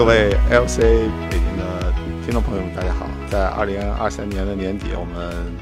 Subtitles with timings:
[0.00, 0.78] 各位 LC
[1.30, 1.92] 北京的
[2.24, 3.06] 听众朋友们，大家好！
[3.30, 5.54] 在二零二三年的年底，我们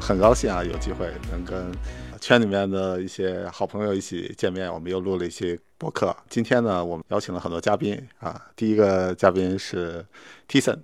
[0.00, 1.70] 很高兴啊，有机会能跟
[2.18, 4.72] 圈里面的一些好朋友一起见面。
[4.72, 6.16] 我们又录了一些播客。
[6.30, 8.40] 今天呢，我们邀请了很多嘉宾啊。
[8.56, 10.02] 第一个嘉宾是
[10.48, 10.78] Tison。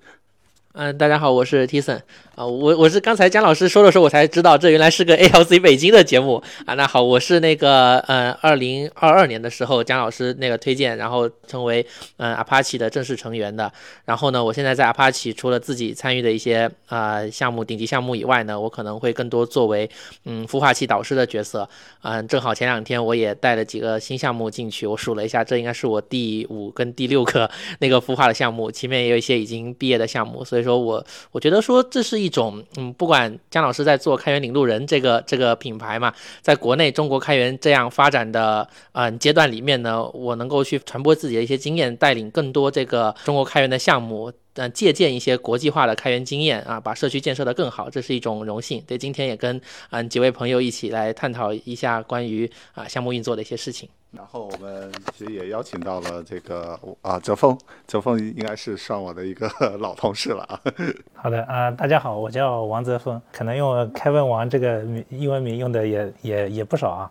[0.74, 2.02] 嗯，大家好，我是 Tison
[2.38, 6.74] 啊，我我是刚才姜老师说的时候，我才知道这原来是个 ALC 北京的节目啊。
[6.74, 11.84] 那好，我是那个呃，二零二二年的时候姜老师那个推荐，然后成为
[12.18, 13.72] 嗯 Apache 的正式成员的。
[14.04, 19.90] 然后呢，我现在在 Apache 除了自己参与的一些啊项目顶级项目以外呢，我可能会更多作为
[20.24, 21.68] 嗯孵化器导师的角色。
[22.02, 27.50] 嗯，正好前两天我也带了几个新项目进去，我数了一下，这应该是我第五跟第六个
[27.80, 30.68] 那个孵化的项目，前面也有一些已经毕业的项目，所以。
[30.68, 44.30] 说我我觉得说这是一一种，嗯，不管姜老师在做开源领路人这个这个品牌嘛，在国内中国开源这样发展的嗯阶段里面呢，我能够去传播自己的一些经验，带领更多这个中国开源的项目。
[44.58, 48.82] 嗯，借鉴一些国际化的开源经验啊，把社区建设的更好，这是一种荣幸。
[48.88, 53.88] 对，今天也跟嗯几位朋友一起来探讨一下关于啊项目运作的一些事情。
[54.10, 59.48] 然后我们其实也邀请到了这个啊泽峰，泽峰应该是算我的一个
[59.78, 60.60] 老同事了啊。
[61.14, 67.10] 好的啊，大家好，我叫王泽峰，可能用开问王这个英文名用的也也也不少啊。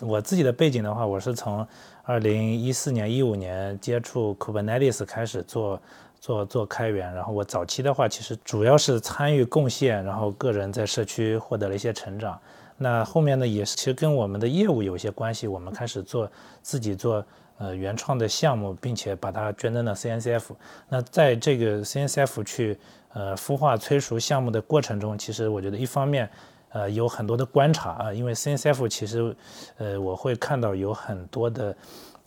[0.00, 1.66] 我自己的背景的话，我是从
[2.04, 5.80] 二零一四年一五年接触 Kubernetes 开始做。
[6.20, 12.38] 做做开源，然后我早期的话，其实主要是参与贡献，然后个人在社区获得了一些成长。
[12.76, 16.30] 那后面呢，也是其实跟我们的业务有一些关系，我们开始做
[16.62, 17.24] 自己做
[17.58, 20.50] 呃原创的项目，并且把它捐赠到 CNCF。
[20.88, 22.78] 那在这个 CNCF 去
[23.14, 26.30] 呃孵化催熟项目的过程中，其实我觉得一方面
[26.70, 29.34] 呃有很多的观察啊，因为 CNCF 其实
[29.78, 31.76] 呃我会看到有很多的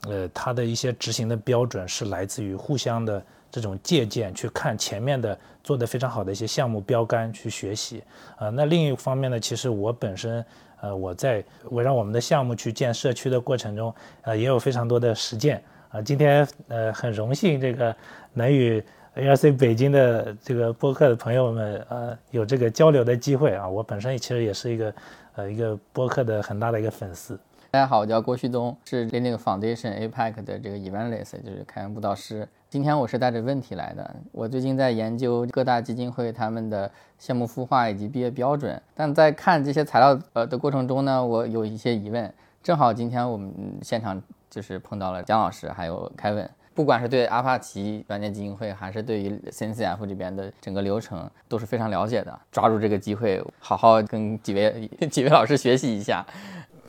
[0.07, 3.23] 呃它的一些执行的标准是来自于互相的。
[3.53, 8.01] 这种借鉴去看前面的做得非常好的一些项目标杆去学习，
[8.37, 10.41] 啊，那另一方面呢，其实我本身，
[10.79, 17.93] 呃，我在围绕我们的项目去建社区的过程中，呃，也有非常多的实践，啊，今天呃很荣幸这个
[18.31, 18.81] 能与
[19.17, 24.93] ARC 北京的这个播客的朋友们，呃，有这个交流的机会啊，我本身其实也是一个
[25.35, 27.37] 呃一个播客的很大的一个粉丝。
[27.73, 32.45] 大家好，我叫郭旭东，是 Linux Foundation APEC 的这个 Evangelist，就是开源布道师。
[32.69, 34.13] 今天我是带着问题来的。
[34.33, 42.33] 我最近在研究各大基金会他们的项目孵化以及毕业标准，但在看这些材料呃的过程中呢，我有一些疑问。
[42.61, 43.49] 正好今天我们
[43.81, 52.37] 现场就是碰到了姜老师还有凯文，不管是对阿帕奇软件基金会，还是对于 CNCF 这边的整个流程都是非常了解的。
[52.51, 56.25] 抓住这个机会，好好跟几位几位老师学习一下。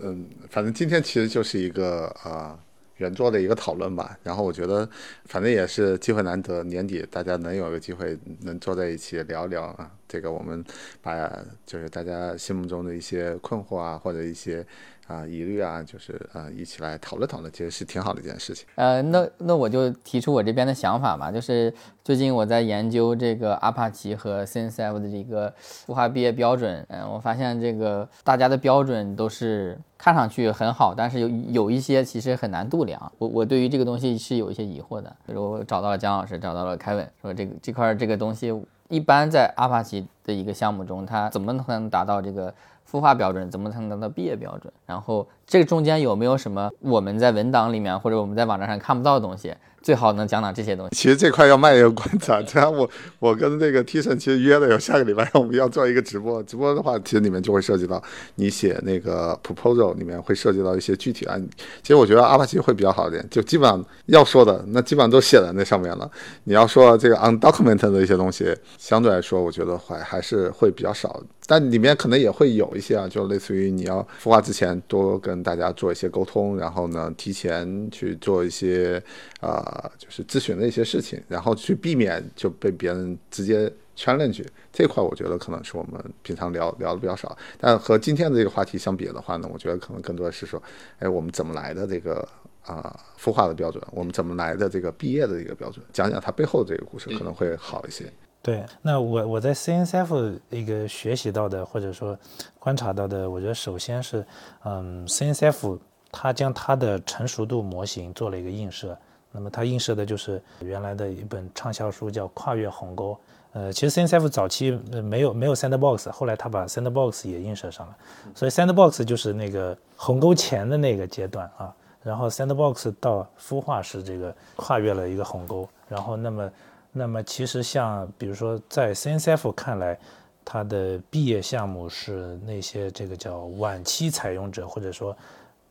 [0.03, 2.59] 嗯，反正今天其实就是一个啊
[2.97, 4.19] 原作的一个讨论吧。
[4.23, 4.89] 然后我觉得，
[5.27, 9.91] 反正也是机会难得，年底大家能有个机会能坐在一起聊聊啊。
[10.07, 10.65] 这个我们
[11.01, 11.31] 把
[11.65, 14.67] 就是大家心目中的一些困惑啊，或者一些。
[15.13, 18.67] 啊，疑虑啊，就是呃，一起来讨论讨论，其实是挺好的一件事情。
[18.77, 25.53] 呃，那那我就提出我这边的想法吧，就是最近我在研究这个阿帕奇和 CNCF 的这个
[25.87, 33.13] 孵化毕业标准，嗯，我发现这个大家的标准都是看上去很好，但是有有一些其实很难度量。
[33.19, 35.15] 我我对于这个东西是有一些疑惑的。
[35.27, 38.51] 比如我找到了姜老师，找到了凯文，说这个这块这个东西
[38.89, 42.55] 一般在阿帕奇的一个项目中，它怎么能达到这个？
[42.93, 44.71] 孵化标准怎么才能达到毕业标准？
[44.85, 49.55] 然后这个中间有没有什么我们在文档里面或者我们在网站上看不到的东西？
[49.83, 50.95] 最好能讲讲这些东西。
[50.95, 52.89] 其实这块要卖一个关子，这样我
[53.19, 56.41] 我跟那个 T 神其实约了有下个礼拜 我们要做一个直播。
[56.45, 58.01] 直播的话，其实里面就会涉及到
[58.37, 61.51] 你写那个 proposal 里面会涉及到一些具体案例。
[61.83, 66.09] 其实我觉得阿帕奇会比较好一点，就基本上要说的那基本上都写在那上面了。
[66.45, 71.21] 你要说这个 undocumented 的一些东西，相对来说我觉得还还是会比较少。
[71.47, 79.03] 但里面可能也会有一些啊，就类似于你要孵化之前多跟大家做一些沟通，然后呢提前去做一些
[79.41, 79.91] 啊。
[79.99, 87.37] 就是咨询的一些事情，然后去避免就被别人直接 challenge 这块，我觉得可能是我们平常聊聊的比较少。
[87.59, 90.61] 但和今天的这个话题相比的话呢，我觉得可能更多的是说，
[90.99, 92.27] 哎，我们怎么来的这个
[92.65, 98.11] 啊孵化的标准，我们怎么来的这个毕业的一个标准，讲讲它背后这个故事可能会好一些。
[98.43, 102.19] 对，那我我在 CNCF 一个学习到的或者说
[102.59, 104.27] 观察到的，我觉得首先是，
[104.65, 105.79] 嗯，CNCF
[106.11, 108.99] 它将它的成熟度模型做了一个映射。
[109.31, 113.13] 那么它映射的就是原来的一本畅销书，叫《跨越鸿沟》。
[113.53, 114.73] 呃，其实 CNCF 早期
[115.05, 117.97] 没有没有 Sandbox，后来他把 Sandbox 也映射上了。
[118.35, 121.73] 所以 Sandbox 就是那个鸿沟前的那个阶段啊。
[122.03, 125.69] 然后 Sandbox 到孵化是这个跨越了一个鸿沟。
[125.89, 126.51] 然后那么
[126.93, 129.99] 那么其实像比如说在 CNCF 看来，
[130.45, 135.17] 它的毕业项目是那些这个叫晚期采用者或者说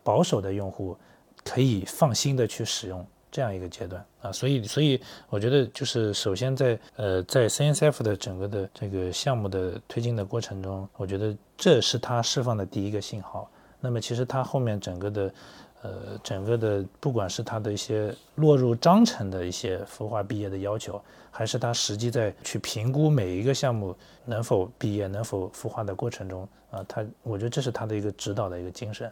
[0.04, 0.98] 保守的用户
[1.44, 13.50] 可以放心的去使用这样一个阶段啊，所以所以我觉得就是首先在呃在 CNCF 的整个的这个项目的推进的过程中，我觉得这是它释放的第一个信号。
[13.80, 15.34] 那么其实它后面整个的
[15.82, 23.96] 呃整个的不管是他的一些落入章程的一些孵化毕业的要求，还是他实际在去评估每一个项目
[24.26, 29.12] 能否毕业、能否孵化的过程中啊，他我觉得这是他的一个指导的一个精神。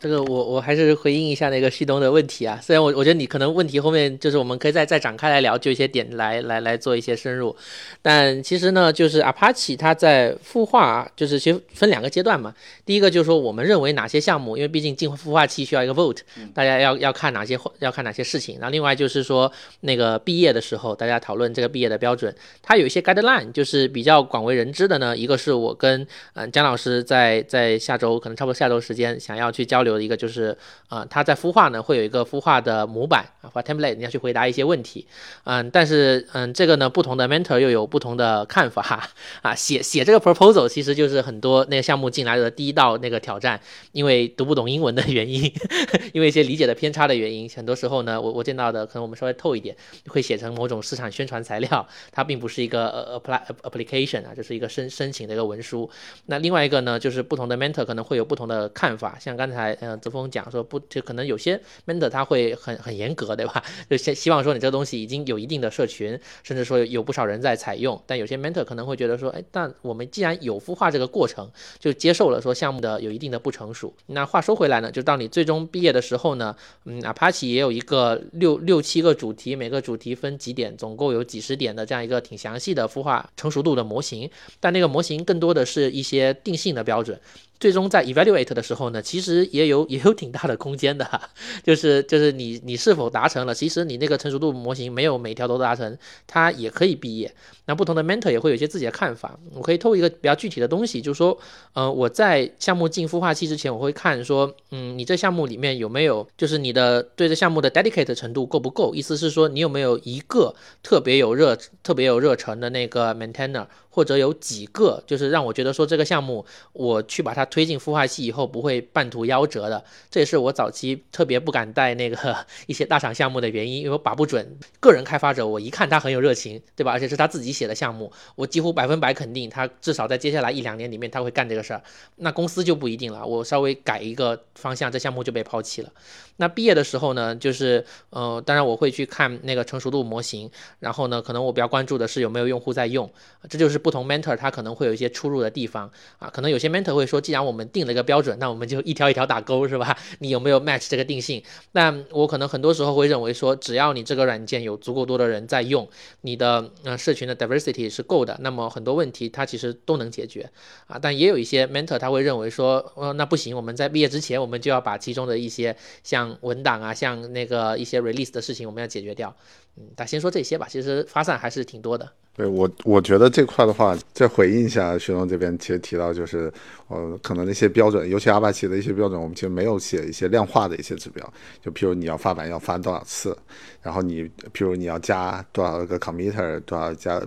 [0.00, 7.54] 这个我我还是回应一下那个旭东的问题啊，虽然我我觉得你可能问题后面就是我们可以再再展开来聊，就一些点来来来做一些深入，
[8.00, 12.54] 但其实呢，就是 Apache 它在孵化就是其实分两个阶段嘛，
[12.86, 16.20] 第一个就是说我们认为哪些项目，因为毕竟进孵化器需要一个 vote，
[16.54, 29.90] 大家要要看哪些要看哪些事情，然后另外就是说那个毕业的时候大家讨论这个毕业的标准，它有一些 guideline 就是比较广为人知的呢，一个是我跟嗯姜老师在在下周可能差不多下周时间想要去去交流。
[29.90, 30.56] 的一个就是，
[30.88, 35.04] 啊，他在孵化呢会有一个孵化的模板啊，或 template，你要去回答一些问题，
[35.42, 39.10] 嗯，但是嗯，这个呢不同的 mentor 又有不同的看法
[39.42, 43.60] 啊，写写这个 proposal 其实就是很多那个项目进来的第一道那个挑战，
[43.90, 45.52] 因为读不懂英文的原因，
[46.14, 49.76] 因为一些理解的偏差的原因，很多时候呢，我我见到的可能我们稍微透一点，
[50.06, 55.90] 会写成某种市场宣传材料，它并不是一个呃 apply application 啊，就是一个申申请的一个文书。
[56.26, 59.76] 那另外一个呢，就是不同的 mentor 可能会有不同的看法，像刚刚才。
[59.80, 63.62] 嗯，泽峰讲说不，就可能有些 mentor 他会很很严格，对吧？
[63.88, 68.00] 就希希望说你这个东西已经有一定的社群，甚至说有不少人在采用。
[68.06, 73.92] 但有些 mentor 可能会觉得说，哎，但我们既然有孵化这个过程，就接受了说项目的有一定的不成熟。
[74.06, 76.54] 那话说回来呢，就到你最终毕业的时候呢，
[76.84, 84.30] 嗯，Apache 也有一个六六七个主题，每个主题分几点，总共有几十点的这样一个挺详细的孵化成熟度的模型。
[84.60, 87.18] 但那个模型更多的是一些定性的标准。
[87.60, 91.06] 最终在 evaluate 的时候呢，其实也有 也有挺大的空间的，
[91.62, 95.96] 就是就是你你是否达成了，其实你那个成熟度模型没有每条都达成，
[96.26, 97.32] 它也可以毕业。
[97.70, 99.38] 那不同的 mentor 也会有一些自己的看法。
[99.54, 101.38] 我可以透一个比较具体的东西，就是说，
[101.72, 108.94] 呃，我在项目进孵化器之前，我会看说，嗯，你这项目里面有没有，就是你的对这项目的 dedicate 程度够不够？
[108.94, 117.40] 意思是说，你有没有一个特别有热特别有热忱的那个 maintainer，或者有几个，就是让我觉得说这个项目我去把它。
[117.50, 122.36] 推进孵化器以后不会半途夭折的，这也是我早期特别不敢带那个
[122.68, 126.92] 一些大厂项目的原因，因为我把不准个人开发者，我一看他很有热情，对吧？
[126.92, 131.82] 而且是他自己写的项目，我几乎百分百肯定他至少在接下来一两年里面他会干这个事儿。
[132.16, 135.92] 那公司就不一定了，我稍微改一个方向，这项目就被抛弃了。
[136.38, 143.10] 那毕业的时候呢，就是呃，当然我会去看那个成熟度模型，然后呢，可能我比较关注的是有没有用户在用，
[143.50, 149.94] 这就是不同 mentor 他可能会有一些出入的地方啊，可能有些 mentor 会说，既然我们定了一个标准，那我们就一条一条打勾，是吧？
[150.20, 151.42] 你有没有 match 这个定性？
[151.72, 155.86] 那我可能很多时候会认为说，只要你这个软件有足够多的人在用，
[156.22, 160.48] 你的呃社群的 diversity 是够的，那么很多问题它其实都能解决
[160.86, 160.98] 啊。
[161.00, 169.34] 但也有一些 mentor 他会认为说，呃，那不行，我们在毕业之前，我们就要把其中的一些像文档啊，像那个一些 release 的事情，我们要解决掉。
[169.76, 172.12] 嗯，但先说这些吧，其实发散还是挺多的。
[172.40, 176.50] 对我，我觉得这块的话，再回应一下徐东这边，其实提到就是，
[176.88, 183.36] 呃，可能那些标准，尤其阿帕奇的一些标准，我们其实没有写一些量化的一些指标，就譬如你要发版要发多少次，
[183.82, 187.20] 然后你譬如你要加多少个 committer，多少加。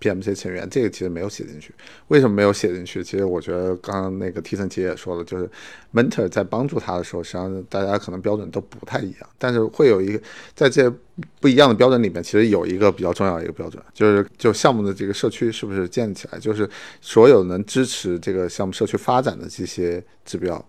[0.00, 1.74] PMC 成员这个其实没有写进去，
[2.08, 3.02] 为什么没有写进去？
[3.02, 5.48] 其实我觉得刚刚那个 T 森奇也说了，就是
[5.94, 10.20] mentor 在帮助他的时候，实际上大家可能标准都不太一样，但是会有一个
[10.54, 10.92] 在这
[11.40, 16.68] 不一样的标准里面，其实有一个比较重要的一个标准，就是就项目的这个社区是不是建起来，就是
[17.00, 20.62] 所有能支持这个项目社区发展的这些指标，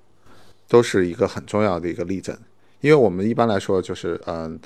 [0.67, 2.37] 都是一个很重要的一个例证，
[2.81, 4.59] 因为我们一般来说就是嗯。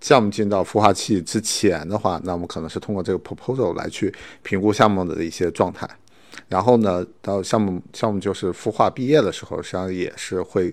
[0.00, 4.12] 项目进到孵化器之前的话，那我们可能是通过这个 proposal 来去
[4.42, 5.88] 评估项目的一些状态，
[6.48, 10.72] 然后呢，到项目项目就是孵化毕业的时候，实际上也是会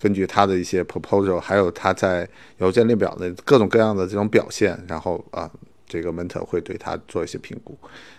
[0.00, 5.50] 根据他的一些 proposal，还有他在邮件列表的各种各样的这种表现，然后啊，
[5.86, 7.76] 这个 mentor 会对他做一些评估，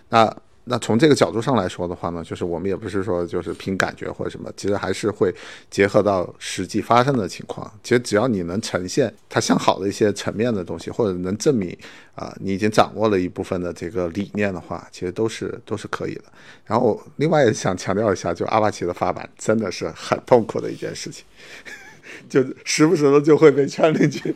[0.08, 0.34] 那。
[0.70, 5.34] 那从这个角度上来说的话呢，就是我们也不是说就是凭感觉或者什么，其实还是会
[5.68, 7.68] 结合到实际发生的情况。
[7.82, 11.76] 其实只要你能呈现它向好的一些层面的东西，或者能证明
[12.14, 16.24] 啊你已经掌握了一部分的这个理念的话，其实都是都是可以的。
[16.64, 21.24] 然后另外也想强调一下，就阿帕奇的发版真的是很痛苦的一件事情。
[22.28, 24.34] 就时不时的就会被圈进去。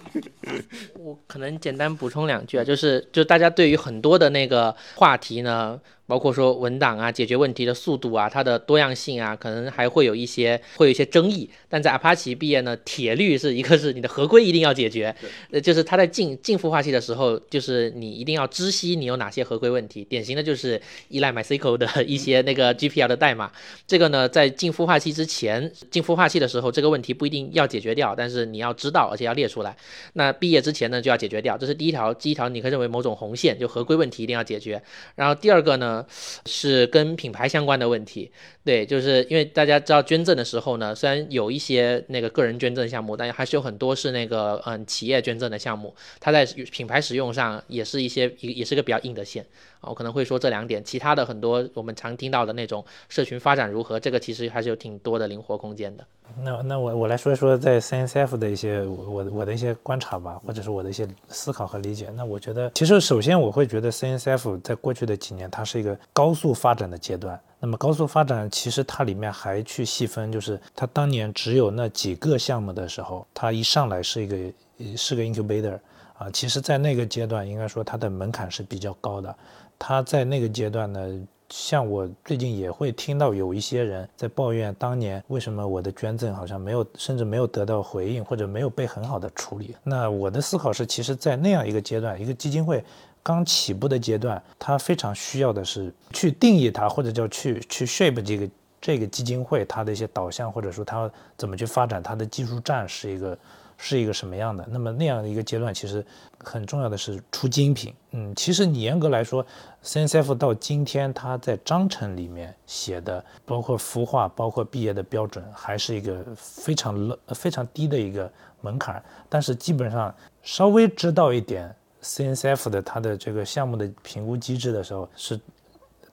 [1.27, 5.81] 可能简单补充两句啊，就是就大家对于很多的那个话题呢。
[6.07, 11.49] 包括说文档啊，解决问题的速度啊，它的多样性啊，可能还会有一些会有一些争议。
[11.67, 15.17] 但在 Apache 毕业呢，铁律是一个是你的合规一定要解决，
[15.51, 20.05] 呃，就是它在进进孵化器的时候，就是你一定要知悉你有哪些合规问题。
[20.05, 20.79] 典型的就是
[21.09, 23.51] 依赖 MySQL 的一些那个 GPL 的代码。
[23.87, 29.75] 这个呢，在进孵化器之前，进孵化器的时候，这个问题不一定要解决掉，但是你要知道，而且要列出来。
[30.13, 34.83] 那毕业之前呢，就要解决掉，这是第一条，第一条你可以认为某种红线，就合规问题一定要解决。
[35.15, 36.07] 然后第二个呢？
[36.47, 38.31] 是跟品牌相关的问题，
[38.65, 49.45] 对，就是因为大家知道捐赠的时候呢，虽然有一些那个个人捐赠项目，但还是有很多是那个嗯企业捐赠的项目，它在品牌使用上也是一些也也是个比较硬的线
[49.89, 56.05] 我可能会说这两点，其他的很多我们常听到的那种社群发展如何，这个其实还是有挺多的灵活空间的。
[56.43, 62.09] 那那我我来说一说在 CNCF 的一些我我的一些观察吧，或者是我的一些思考和理解。
[62.17, 67.39] 那我觉得，其实首先我会觉得 CNCF 在过去的几年，它是一个高速发展的阶段。
[67.61, 75.79] 那么高速发展，其实它里面还去细分，就是它当年只有那几个项目的时候，它一上来是一个是个 incubator
[76.19, 76.31] 啊。
[76.31, 79.35] 其实，在那个阶段，应该说它的门槛是比较高的。
[79.79, 81.27] 他在那个阶段呢。
[81.51, 89.77] 像我最近也会听到有一些人在抱怨，当年为什么我的捐赠好像没有，甚至没有得到回应，或者没有被很好的处理。
[89.85, 92.83] 那我的思考是，其实，在那样一个阶段，一个基金会
[93.23, 98.49] 刚起步的阶段，它非常需要的是去定义它，或者叫去去 shape 这个
[98.81, 103.39] 这个基金会它的一些导向，或者说它怎么去发展它的技术栈是一个。
[103.77, 104.67] 是一个什么样的？
[104.71, 106.05] 那么那样的一个阶段，其实
[106.39, 107.93] 很重要的是出精品。
[108.13, 109.45] 嗯，其实你严格来说
[109.83, 119.03] ，CNCF 到今天它在章程里面写的，包括孵化、包括毕业的标准，还是一个非常非常低的一个门槛。
[119.29, 125.39] 但是基本上稍微知道一点 CNCF 的它的这个项目的评估机制的时候，是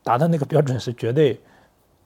[0.03, 1.39] 达到那个标准是绝对。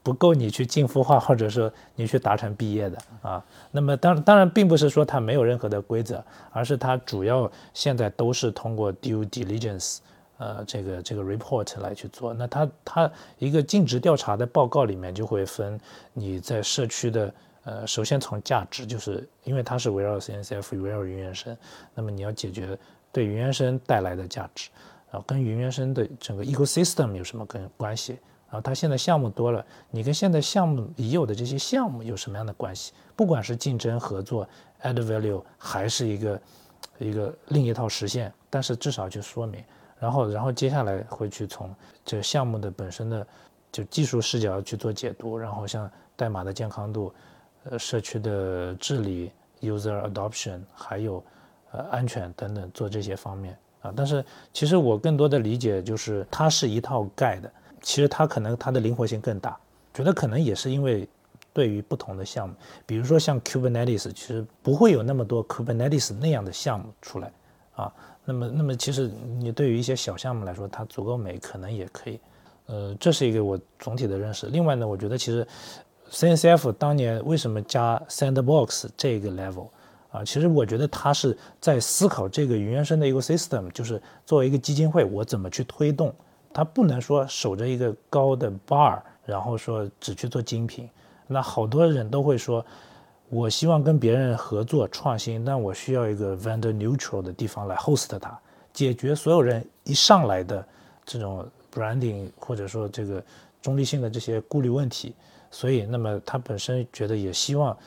[0.06, 3.44] 不够你去进孵化，或者说你去达成毕业的啊。
[3.72, 9.98] 那么当当然并不是说它没有任何的规则，而是它主要现在都是通过 due diligence，
[10.38, 12.36] 呃，这个这个 report 来去做。
[12.36, 15.80] 那它它一个尽职调查的报告里面就会分
[16.14, 17.34] 你在社区的
[17.64, 21.58] 呃，首先从价值，就是因为它是围绕 CNCF 围绕云原生，
[21.96, 22.78] 那么你要解决
[23.12, 24.70] 对云原生带来的价值，
[25.10, 28.20] 啊跟云原生的整个 ecosystem 有什么跟关系。
[28.48, 32.94] 然后它现在项目多了，你跟现在项目已有的这些项目有什么样的关系？
[33.16, 34.48] 不管是竞争合作
[34.84, 36.42] ，add value，还是一个
[37.00, 39.62] 一个另一套实现，但是至少就说明，
[40.00, 41.74] 然后然后接下来会去从
[42.06, 43.28] 这个项目的本身的
[43.72, 47.14] 就技术视角去做解读，然后像代码的健康度，
[47.64, 51.22] 呃，社区的治理，user adoption，还有
[51.72, 53.92] 呃安全等等做这些方面啊。
[53.94, 54.24] 但是
[54.54, 57.52] 其实我更多的理解就是它是一套盖的。
[57.86, 59.56] 其实它可能它的灵活性更大，
[59.94, 61.08] 觉得可能也是因为
[61.54, 67.32] 对于不同的项目，比如说像 Kubernetes，其实不会有那么多 Kubernetes 那样的项目出来
[67.76, 67.94] 啊。
[68.26, 72.20] 那么，那么其实你对于一些小项目来说，它足够美，可能也可以。
[72.66, 74.48] 呃，这是一个我总体的认识。
[74.48, 75.48] 另外呢，我觉得其实
[76.10, 79.68] CNCF 当年为什么加 Sandbox 这个 level
[80.10, 80.26] 啊？
[80.26, 86.12] 其实我觉得它是在思考这个云原生的一个 system，就是作为一个基金会，我怎么去推动。
[86.56, 90.90] 他不能说守着一个高的 bar，然后说只去做精品。
[91.28, 92.66] 那好多人都会说，
[93.28, 98.40] 我希望跟别人合作创新，但我需要一个 vendor neutral 的地方来 host 它，
[98.72, 100.66] 解决所有人一上来的
[101.04, 103.22] 这种 branding 或者说这个
[103.62, 105.14] 中立性的这些顾虑问题。
[105.52, 107.78] 所以，那么他本身觉得也希望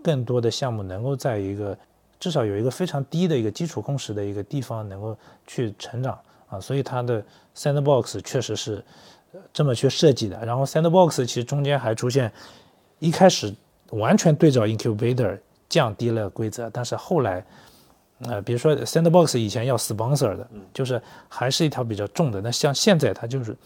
[0.00, 1.76] 更多的项目能够在一个
[2.20, 6.16] 至少有一个非常低的一个基础共识的一个地方能够去成长。
[6.52, 7.24] 啊，所以它的
[7.56, 8.84] Sandbox 确实是
[9.54, 10.44] 这么去设计的。
[10.44, 12.30] 然后 Sandbox 其实中间还出现，
[12.98, 13.52] 一开始
[13.88, 17.42] 完全对照 Incubator 降低了规则，但是后来，
[18.24, 22.38] 呃，比如说 Sandbox 以前要 sponsor 的，就是还是一条比较重的。
[22.42, 23.56] 那像现在它就是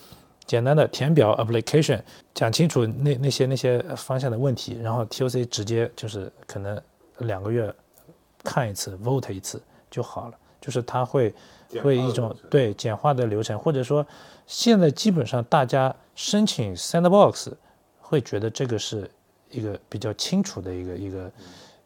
[0.44, 2.00] 简单的填表 application，
[2.34, 6.80] 讲清楚那那些那些方向的问题，然后 TOC 直接就是可能
[7.18, 7.74] 两个月
[8.44, 11.34] 看一次 vote 一次就好了，就是它会。
[11.82, 14.06] 会一种对简化的流程，或者说
[14.46, 17.52] 现在基本上大家申请 Sandbox
[18.00, 19.10] 会觉得这个是
[19.50, 21.32] 一个比较清楚的一个一个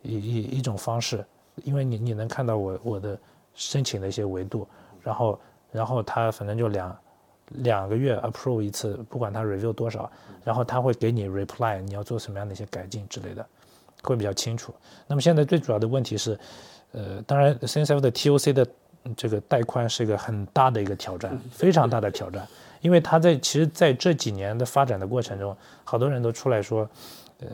[0.02, 1.24] 一一一种方式，
[1.64, 3.18] 因为你你能看到我我的
[3.54, 4.66] 申请的一些维度，
[5.02, 5.40] 然后
[5.72, 6.98] 然后他反正就两
[7.48, 10.10] 两个月 approve 一次，不管他 review 多少，
[10.44, 13.44] 然后他会给你 reply，你要做什么样的一些改进之类的，
[14.02, 14.72] 会比较清楚。
[15.06, 16.38] 那么现在最主要的问题是，
[16.92, 18.66] 呃，当然 CNCF 的 TOC 的
[19.16, 22.46] 这个带宽是一个很大的一个挑战，非常大的挑战。
[22.80, 26.88] 因为它在其实在这几年的发展的过程中，好多人都出来说，
[27.40, 27.46] 呃，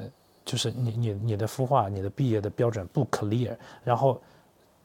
[0.45, 4.21] 就是你你你的孵化、你的毕业的标准不 clear，然后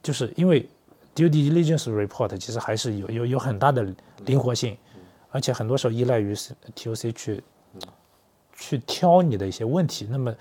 [0.01, 0.67] 就是因为
[1.15, 3.85] due diligence report 其实还是有有有很大的
[4.25, 4.75] 灵活性，
[5.29, 7.43] 而且很多时候依赖于 TOC 去
[8.55, 10.33] 去挑你的一些问题，那么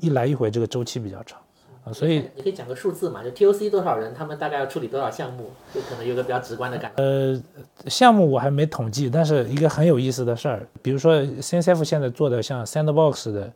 [0.00, 1.40] 一来一回这个周期比较长
[1.84, 7.02] 啊，所以你可以讲个数字嘛，就 TOC 多少人，他们大概要处理多少项目，就可能有个比较直观的感觉。
[7.02, 7.40] 呃，
[7.86, 13.52] 项目我还没统计，但是一个很有意思的事儿，比如说 CNCF 现在做的像 Sandbox 的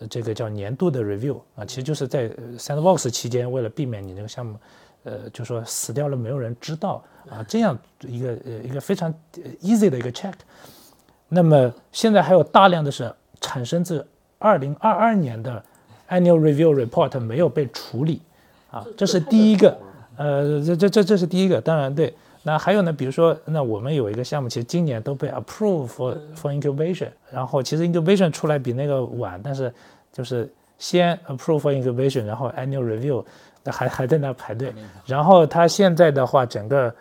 [0.00, 4.58] 呃这个叫年度的 review 啊，其实就是在呃 Sandbox 期间，为了避免你这个项目，
[5.04, 10.34] 呃，就说死掉了没有人知道啊，这样一个呃一个非常呃 easy 的一个 check。
[11.28, 14.04] 那么现在还有大量的是产生自
[14.38, 15.62] 二零二二年的
[16.08, 18.20] annual review report 没有被处理
[18.70, 19.76] 啊，这是第一个。
[20.16, 22.12] 呃，这这这这是第一个，当然对。
[22.42, 29.72] 那还有呢，比如说，那我们有一个项目，其实今年都被 approve for for incubation，然后其实 incubation 出来比那个晚，但是
[30.12, 33.24] 就是先 approve for incubation，然后 annual review，
[33.62, 34.72] 那还还在那排队。
[35.04, 36.92] 然后它现在的话，整个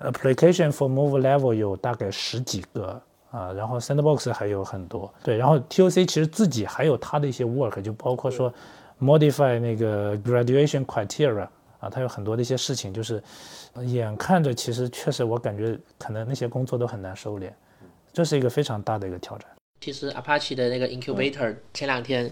[0.00, 3.00] application for move level 有大概十几个
[3.36, 5.12] 啊，然后 sandbox 还有很多。
[5.22, 8.50] 对，然后 TOC 其实自己还有它的一些 work，就包括说
[8.98, 11.46] modify 那个 graduation criteria
[11.78, 13.22] 啊，它有很多的一些事情，就是
[13.74, 17.50] 呃眼看着其实确实我感觉可能那些工作都很难收敛，
[18.10, 19.46] 这是一个非常大的一个挑战。
[19.78, 22.28] 其实 Apache 的那个 incubator 前两天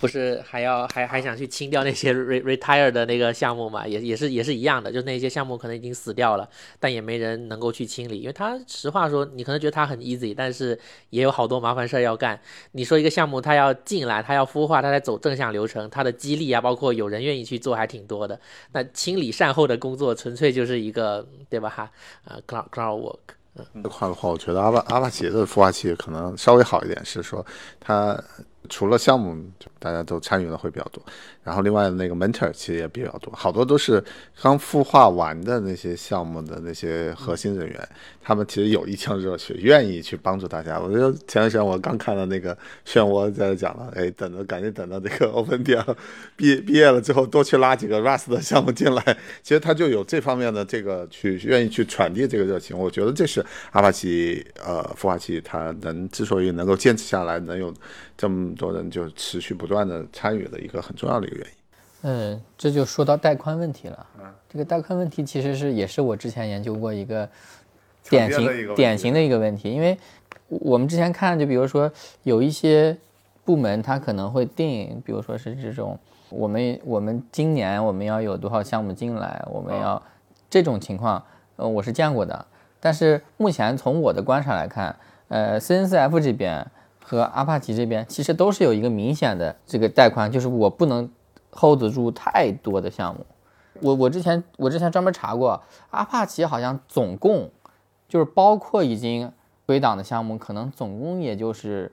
[0.00, 6.48] 不是还要还还想去清掉那些 re retire 的那个项目嘛，也也是也是一样的，就那些项目可能已经死掉了，
[6.80, 10.76] 但也没人能够去清理，因为它实话说，你可能觉得它很 easy，但是
[11.10, 12.40] 也有好多麻烦事儿要干。
[12.72, 18.40] 你说一个项目它要进来，它要孵化，它在走正向流程，它的激励啊，包括有人愿意去做还挺多的。
[18.72, 21.92] 那清理善后的工作纯粹就是一个对吧哈？
[22.24, 23.35] 呃，cloud cloud work。
[23.82, 27.44] 这块的话，我觉得阿巴阿巴奇的孵化器可能稍微好一点，是说
[27.80, 28.18] 它
[28.66, 29.36] 除了项目
[29.78, 31.02] 大家都参与的会比较多，
[31.42, 34.02] 然后另外那个 mentor 其实也比较多，好多都是
[34.40, 37.88] 刚孵化完的那些项目的那些核心人员，
[38.22, 40.78] 他们其实有一腔热血，愿意去帮助大家。
[40.80, 45.76] 我觉得前段时间我刚看到那个漩涡在讲了，哎，等着赶紧等到这个 open d
[46.36, 49.02] 毕毕业了之后，多去拉几个 Rust 的项目进来，
[49.42, 52.76] 其实他就有这方面的这个去愿意去传递这个热情。
[52.76, 57.72] 我觉得这是阿帕奇呃孵化器它能之所以能够坚持下来，能有
[58.16, 61.52] 这么多人就持续不断的参与的一个很重要的一个原因。
[62.02, 64.06] 嗯，这就说到带宽问题了。
[64.48, 67.28] 这个带宽问题其实是也是我之前研究过一个
[68.08, 69.98] 典型典型的一个问题，因为
[70.48, 71.90] 我们之前看，就比如说
[72.22, 72.96] 有一些
[73.44, 75.98] 部门，它可能会定，比如说是这种，
[76.30, 80.00] 我们我们今年我们要有多少项目进来，我们要
[80.48, 81.24] 这种情况，
[81.56, 82.46] 呃，我是见过的。
[82.78, 84.94] 但是目前从我的观察来看，
[85.28, 86.64] 呃，CNCF 这边
[87.08, 91.08] 和阿帕奇这边其实都是有一个明显的这个带宽，就是我不能
[91.52, 93.24] hold 得住太多的项目。
[93.80, 97.48] 我我之前我之前专门查过，阿帕奇好像总共
[98.08, 99.30] 就是包括已经
[99.66, 101.92] 归档的项目，可能总共也就是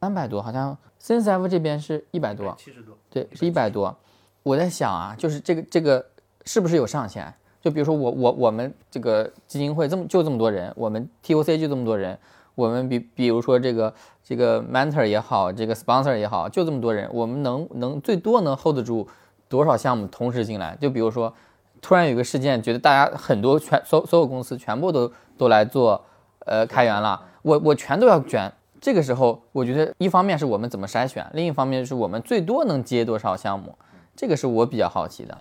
[0.00, 2.96] 三百多，好像 CNCF 这边是一百多，七十多。
[3.10, 3.96] 对，是一百多。
[4.44, 6.06] 我在想啊，就是这个这个
[6.44, 7.34] 是不是有上限？
[7.60, 12.16] 就比如说我我我们这个基金会这么就这么多人，我们 TOC 就这么多人，
[12.54, 13.92] 我们比比如说这个
[14.24, 19.06] 这个 mentor 也好，这个 sponsor 也好，就这么多人，我们能能最多能 hold 得住
[19.48, 20.76] 多少项目同时进来？
[20.80, 21.32] 就比如说
[21.82, 26.02] 突然有个事件，觉得大家很多全所所有公司全部都都来做
[26.46, 28.50] 呃开源了，我我全都要卷。
[28.80, 33.76] 这个时候，我觉得一方面是我们怎么筛选，另一方面是我们最多能接多少项目，
[34.16, 35.38] 这个是我比较好奇的。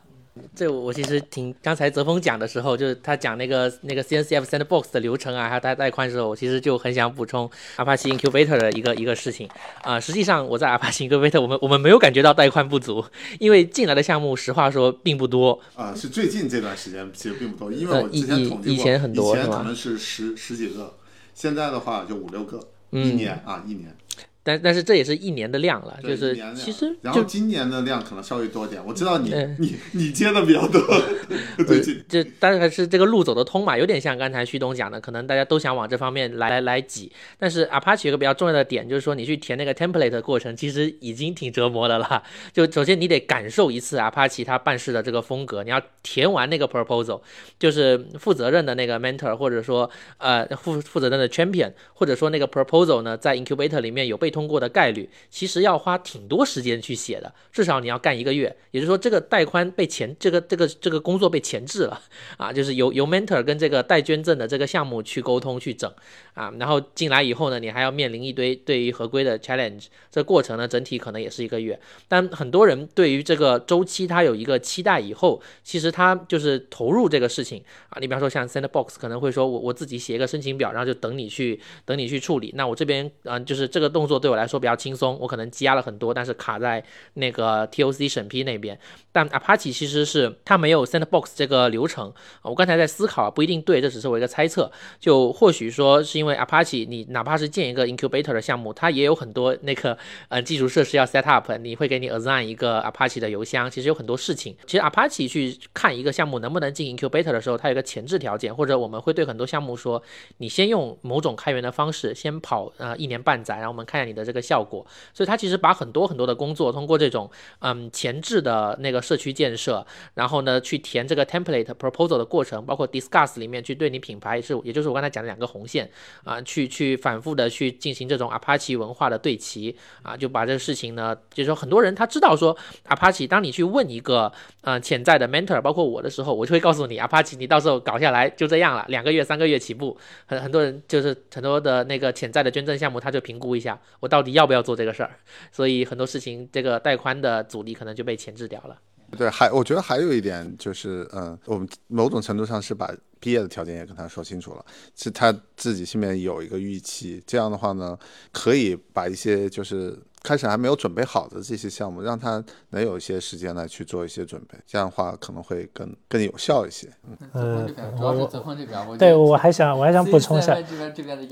[0.55, 9.47] 这我其实挺刚才泽峰讲的时候，就是他讲那个那个 CNCF Sandbox 的流程啊，还有带带宽的时候，我其实就很想补充 Apache Incubator 的一个一个事情。
[9.81, 13.05] 啊、实际上我在 Apache Incubator，我们我们没有感觉到带宽不足，
[13.39, 20.95] 因为进来的项目实话说并不多，啊，是最近这段时间其实并不多，因为我之前统计过，以前很多以前可能是十十几个，
[21.35, 22.59] 现在的话就五六个，
[22.91, 23.05] 嗯。
[23.05, 23.95] 一年啊，一年，
[24.43, 30.81] 但但是这也是一年的量了，就是其实然后今年的量可能稍微多点，我知道你嗯你你接的比较多，
[31.65, 37.11] 最近这但是是这个路走得通嘛，有点像刚才旭东讲的，可能大家都想往这方面来来来挤。
[37.39, 42.21] 但是 Apache 有个比较重要的点，就是说你去填那个 template 的过程，其实已经挺折磨的了。
[42.51, 47.21] 就首先你得感受一次 Apache 它办事的这个风格，你要填完那个 proposal，
[47.57, 58.53] 就是负责任的那个 mentor，或者说呃负负责任的 champion，或者说那个 proposal 呢，在 incubator 里面有被通过的概率，其实要花挺多时间去写的，至少你要干一个月。
[58.71, 62.01] 也就是说，这个带宽被前这个这个这个工作被前置了
[62.37, 65.89] 啊，就是由由 mentor 跟这个带捐赠的这个项目去沟通去整
[66.33, 71.79] 啊，然后进来以后呢，你还要面临一堆对于合规的 challenge，这过程呢整体可能也是一个月。
[72.07, 77.99] 但很多人对于这个周期他有一个期待，以后其实他就是投入这个事情啊。
[78.01, 82.51] 你比方说像 Sandbox 可能会说我我自己写一个申请表，然后就等你去等你去处理。
[82.55, 86.81] 那我这边嗯就是这个动作对我来说比较轻松，我可能积压了很多，但是卡在
[87.15, 88.79] 那个 TOC 审批那边。
[89.11, 92.11] 但 Apache 其实是它没有 Sandbox 这个流程。
[92.41, 94.71] 我刚才在思考，不一定对，这只是我一个猜测。
[94.99, 99.95] 就或许说是因为 Apache 你哪怕是建一个 incubator 的项目，它也有很多那个
[100.29, 103.69] 呃基础设施要 set up，你会给你 assign 一个 Apache 的邮箱。
[103.69, 110.01] 其实有很多事情，其实 Apache 去看一个项目能不能进 incubator 的时候，它有个前置条件，或者我们会对很多项目说，
[110.37, 114.85] 你先用某种开源的方式先跑呃一年半载，然后我们看一下你的这个效果。
[115.13, 125.89] 所以它其实把很多很多的工作通过这种嗯前置的那个社区建设，然后呢去填这个 template proposal 的过程，包括 discuss 里面去对你品牌是，也就是我刚才讲的两个红线
[126.23, 132.55] 啊，去去反复的去进行这种 Apache 文化的对齐啊，就把这个事情呢，就是说很多人他知道说
[132.87, 145.11] Apache，当你去问一个呃潜在的 mentor，包括我的时候，我就会告诉你 Apache，你到时候搞下来就这样了，两个月三个月起步，很很多人就是很多的那个潜在的捐赠项目，他就评估一下我到底要不要做这个事儿，
[145.49, 148.77] 所以很多事情这个带宽的阻力可能就被前置掉了。
[149.17, 157.23] 对，还我觉得还有一点就是，嗯，我们某种程度上是把毕业的条件也跟他说清楚了，是他自己心里面有一个预期。
[157.25, 157.97] 这样的话呢，
[158.33, 164.57] 可以把一些就是开始还没有准备好的这些项目，让他能有一些时间来去做一些准备。
[164.65, 166.87] 这样的话可能会更更有效一些。
[167.33, 170.57] 嗯，主要是泽峰这边，对我还想我还想补充一下，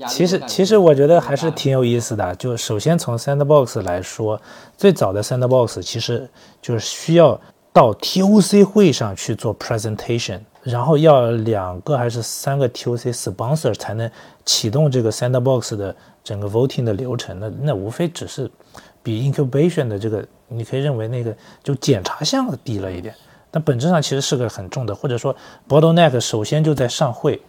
[0.06, 2.34] 其实其实我觉得还是挺有意思的。
[2.36, 4.40] 就首先从 Sandbox 来说，
[4.76, 6.28] 最早的 Sandbox 其实
[6.60, 7.40] 就是需要。
[7.74, 14.10] 到 TOC 会上去做 presentation，然后要两个还是三个 TOC sponsor 才能
[14.44, 17.40] 启动这个 Sandbox 的整个 voting 的流程。
[17.40, 18.50] 那那无非只是
[19.02, 23.14] 比 incubation 的这个，你可以认为那个就检查项低了一点，
[23.50, 25.34] 但本质上其实是个很重的，或者说
[25.68, 27.40] bottleneck 首先就在上会。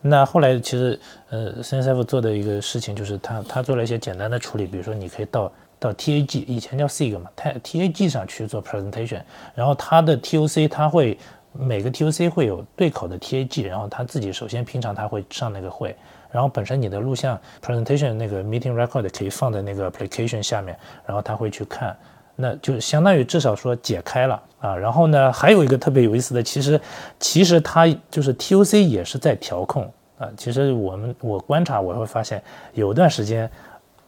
[0.00, 0.98] 那后来其实
[1.30, 5.50] 呃 CNCF 做的一个事情就是他他做了一些简单的处理，比如说你可以到。
[5.80, 9.22] 到 TAG 以前叫 SIG 嘛，它 TAG 上去做 presentation，
[9.54, 11.16] 然后它的 TOC 它会
[11.52, 15.94] 每个 TOC 会有对口的 TAG，然后他自己首先平常他会上那个会，
[16.30, 21.96] 然后本身你的录像 presentation 那个 meeting record 可以放在那个 application 下面，然后他会去看，
[22.36, 24.76] 那就相当于至少说解开了啊。
[24.76, 26.80] 然后呢，还有一个特别有意思的，其实
[27.18, 30.28] 其实它就是 TOC 也是在调控啊。
[30.36, 32.42] 其实我们我观察我会发现
[32.74, 33.50] 有一段时间。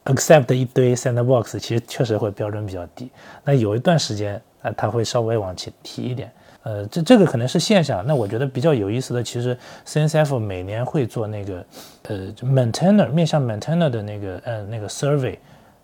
[0.07, 3.11] accept 一堆 sandbox 其实确实会标准比较低，
[3.45, 8.05] 那有一段时间啊，它会稍微往前提一点，呃，这这个可能是现象。
[8.07, 11.65] 那我觉得比较有意思的，其实 CNCF 每年会做那个
[12.09, 15.37] 呃 maintainer 面向 maintainer 的那个呃那个 survey，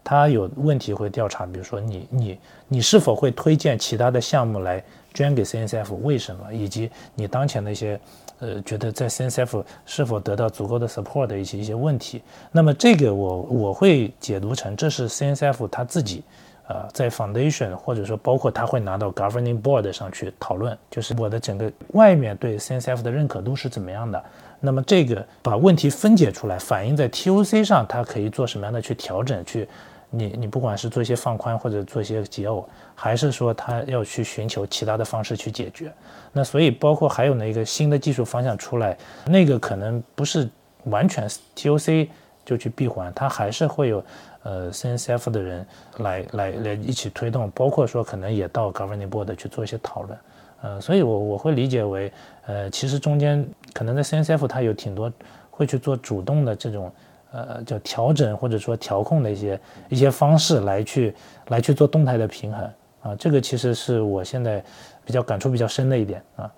[0.05, 4.83] 他有问题会调查，比如说你你你是否会推荐其他的项目来
[5.15, 7.99] 捐给 CNCF，为什么，以及你当前的一些。
[8.39, 12.21] 呃，觉得在 CNCF 是否得到足够的 support 的一些一些问题，
[12.53, 16.23] 那么这个我我会解读成这是 CNCF 他自己，
[16.69, 24.25] 呃，在 foundation 或者说包括他会拿到 governing board 上去讨论，就是我的整个外面对 CNCF 的认可度是怎么样的，
[24.61, 29.69] 那么这个把问题分解出来，反映在 TOC 上，它可以做什么样的去调整去。
[30.09, 35.93] 你你不管是做一些放宽或者做一些解耦，还是说他要去寻求其他的方式去解决，
[36.33, 40.49] 那所以包括还有那个新的技术方向出来，那个可能不是
[40.85, 42.09] 完全 TOC
[42.45, 44.03] 就去闭环，它还是会有
[44.47, 45.67] 呃 CNCF 的人
[45.99, 50.19] 来来来一起推动，包括说可能也到 Governing Board 去做一些讨论，
[50.63, 52.13] 呃，所以我我会理解为
[52.47, 55.13] 呃其实中间可能在 CNCF 它有挺多
[55.51, 56.93] 会去做主动的这种。
[57.33, 61.15] 呃，叫调整或者说调控的一些一些方式来去
[61.49, 62.65] 来去做动态的平衡
[63.03, 64.65] 啊，这个其实是我现在
[65.05, 66.51] 比较感触比较深的一点啊。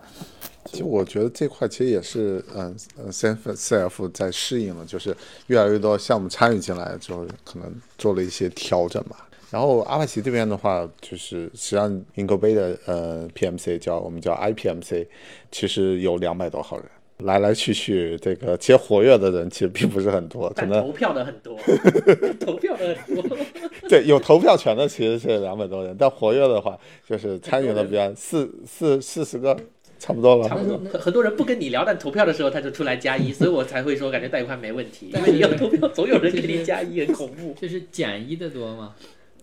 [0.70, 2.74] 其实我觉得这块其实也是，嗯
[3.10, 9.28] ，C F C F 在适应了，就是越来越多项目参与进来之后，可能做了一些调整吧。
[9.50, 15.08] 然后阿帕奇这边的话，就是实际上 i n g o b a 的呃 P M C 叫我们叫 I P M C，
[15.50, 16.86] 其实有两百多号人。
[17.24, 21.58] 来来去去，这个其实活跃的人其实并不是很多，可能投票的很多，
[22.38, 23.36] 投票的很多。
[23.90, 29.58] 对，有投票权的其实是两百多人，但活跃的话，就是参与了比较四四四十个，
[29.98, 30.48] 差不多了。
[30.48, 30.78] 差不多。
[30.90, 35.10] 很很多人不跟你聊，但投票的时候他就出来加一， 所以我才会说感觉带宽没问题。
[35.14, 37.54] 因为你要投票，总有人给你加一，很恐怖。
[37.60, 38.94] 就是减一的多吗？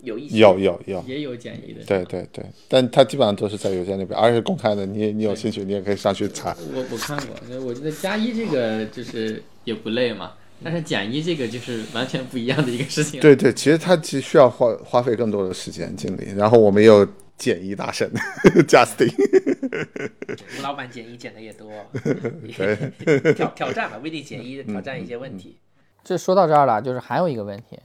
[0.04, 1.80] 有一些有有有，也有减一的。
[1.88, 6.56] 对对对，但他基本上都是在邮件里边，而且公开的，你你有兴趣，你也可以上去查。
[6.76, 13.20] 我我看过，我觉得加一这个就是也不累嘛，但是减一这个就是完全不一样的一个事情。
[13.20, 16.28] 对对，其实它其实需要花花费更多的时间精力。
[16.38, 16.90] 然后我们也
[17.36, 18.10] 有减一大神
[18.68, 19.14] Justin，
[20.58, 21.70] 吴老板减一减的也多，
[22.04, 25.58] 对挑挑战嘛，微定减一挑战一些问题。
[26.04, 27.76] 这说到这儿了，就是还有一个问题，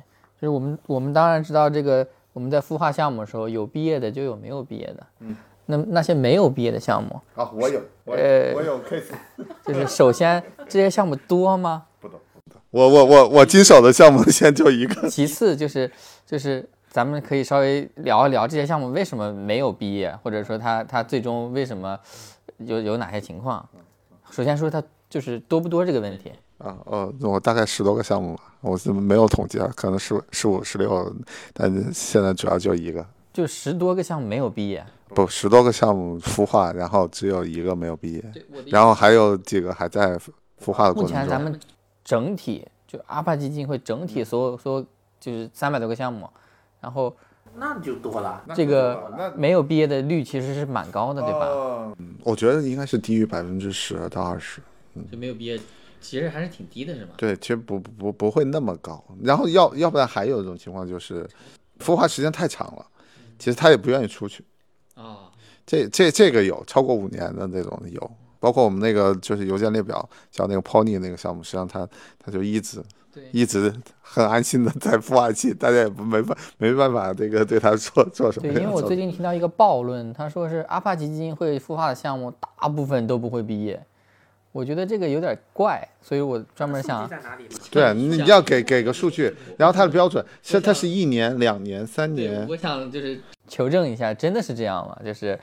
[0.41, 5.07] 就是我们我们当然知道这个我们在孵化项目的时候，有毕业的就有没有毕业的。
[5.21, 5.37] 嗯。
[5.67, 9.13] 那那些没有毕业的项目，啊，我有，我呃我有 case，
[9.65, 11.85] 就是首先这些项目多吗？
[12.01, 12.61] 不多不多。
[12.71, 15.09] 我我我我经手的项目现在就一个。
[15.09, 15.89] 其次就是
[16.27, 21.99] 就是咱们可以稍微聊一聊这些项目为什么没有毕业，或者说他他最终为什么
[22.59, 23.67] 有有哪些情况？
[24.31, 26.33] 首先说他就是多不多这个问题。
[26.59, 31.15] 啊，呃，我大概十多个项目吧，我是没有统计啊，可能十十五、十六，
[31.55, 38.25] 但是现在主要就一个，就十多个项目没有毕业，不，十多个项目孵化，然后只有一个没有毕业，
[38.67, 40.19] 然后还有几个还在
[40.63, 41.19] 孵化的过程中。
[41.19, 41.59] 目前咱们
[42.05, 44.87] 整体就阿帕基金会整体所有所有
[45.19, 46.29] 就是三百多个项目，
[46.81, 47.15] 然后
[47.55, 48.45] 那就多了。
[48.55, 51.95] 这个没有毕业的率其实是蛮高的，对吧？
[51.99, 54.61] 嗯我觉得应该是低于百分之十到二十。
[54.95, 55.59] 嗯就没有毕业，
[56.01, 57.11] 其实还是挺低的，是吗？
[57.17, 59.03] 对，其实不不不不会那么高。
[59.23, 61.29] 然后要要不然还有一种情况就是，
[61.79, 62.85] 孵化时间太长了，
[63.39, 64.45] 其实他也不愿意出去。
[64.95, 65.31] 啊，
[65.65, 71.89] 这这这个有超过五年的那种有，包括我们那个就是邮件列表叫那个 Pony 那个项目，实际上他
[72.19, 83.81] 他就一直对，一直很安心的在孵化器，大家也不没办没办法这个对它做做什么对，因为我最近听到一个暴论，他说是阿帕奇基金会孵化的项目大部分都不会毕业，
[84.53, 87.09] 我觉得这个有点怪，所以我专门想？
[87.71, 94.97] 对，啊你要给给个数据，然后它的标准是它是一年、两年、三年，我想就是求证一下，真的是这样吗？
[95.05, 95.39] 就是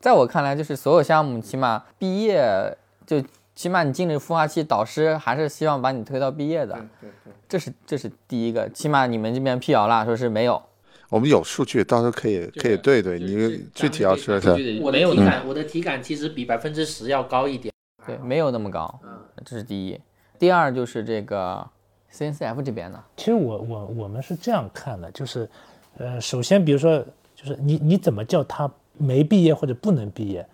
[0.00, 2.76] 在我看来，就是所有项目起码毕业
[3.06, 3.22] 就
[3.56, 7.32] 起码你进了孵化器，导师还是希望把你推到毕业的，对对。
[7.48, 10.62] 这是这是第一个，起码你们这边辟谣了，说是没有。
[11.08, 14.50] 我们有数据，到时候可以可以对对，你具体要说一下。
[14.82, 17.72] 我的没有体感，我的体感其实比百分之十要高一点。
[18.04, 19.00] 对，没有那么高，
[19.44, 19.98] 这是第一。
[20.38, 21.66] 第二就是这个
[22.12, 25.48] CNCF 这边呢，其实我我我们是这样看的，就是，
[25.96, 26.98] 呃，首先比如说，
[27.34, 30.46] 就是你你怎么叫他没毕业或者不能毕业，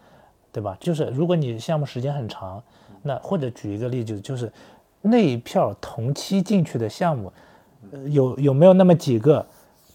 [0.52, 0.76] 对吧？
[0.78, 2.62] 就是如果你项目时间很长，
[3.02, 4.50] 那或者举一个例子，就是
[5.00, 7.32] 那一票同期进去的项目，
[7.92, 9.44] 呃、有有没有那么几个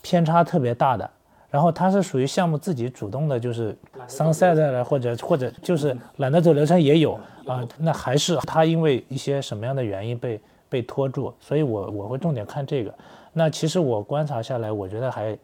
[0.02, 1.10] 偏差特别大的？
[1.50, 7.17] 然后它是属于项目自己主动的，就是桑赛的了，或者或者就是懒得走流程也有
[7.48, 12.93] 啊、那还是它因为一些什么样的原因被被拖住，所以我我会重点看这个。
[13.32, 15.38] 那其实我观察下来，我觉得还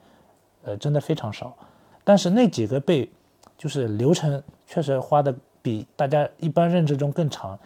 [0.66, 1.56] 呃真的非常少，
[2.04, 3.10] 但是那几个被
[3.58, 7.58] 就是流程确实花的比大家一般认知中更长，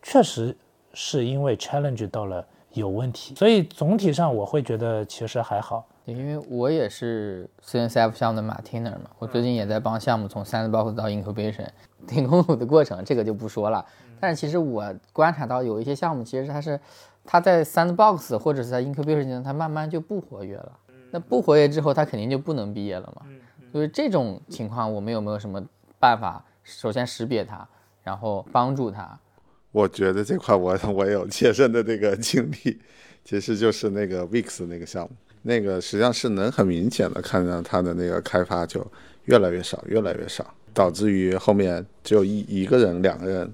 [0.00, 0.56] 确实
[0.94, 5.84] 是因为 challenge 到了有问题，所以总体上我会觉得其实还好。
[6.06, 11.66] 对，因为我也是 CNCF 项目的 maintainer 嘛，我最近也在帮项目从 sandbox 到 incubation，
[12.06, 13.84] 挺痛苦的过程，这个就不说了。
[14.20, 16.78] 但是其实我观察到有一些项目，其实它是
[17.24, 20.72] 它在 sandbox 或者是在 incubation 阶段，它慢慢就不活跃了。
[21.10, 23.26] 那不活跃之后，它肯定就不能毕业了嘛。
[23.72, 25.60] 所以这种情况，我们有没有什么
[25.98, 26.44] 办法？
[26.64, 27.66] 首先识别它，
[28.02, 29.18] 然后帮助它。
[29.72, 32.78] 我觉得这块我 我有切身的这个经历，
[33.24, 35.10] 其实就是那个 Wix 那个项目，
[35.42, 38.84] 那个实际上是能很明显的看到它的那个开发就
[39.26, 40.44] 越来越少，越来越少，
[40.74, 43.52] 导致于后面只有一一个人、两个人，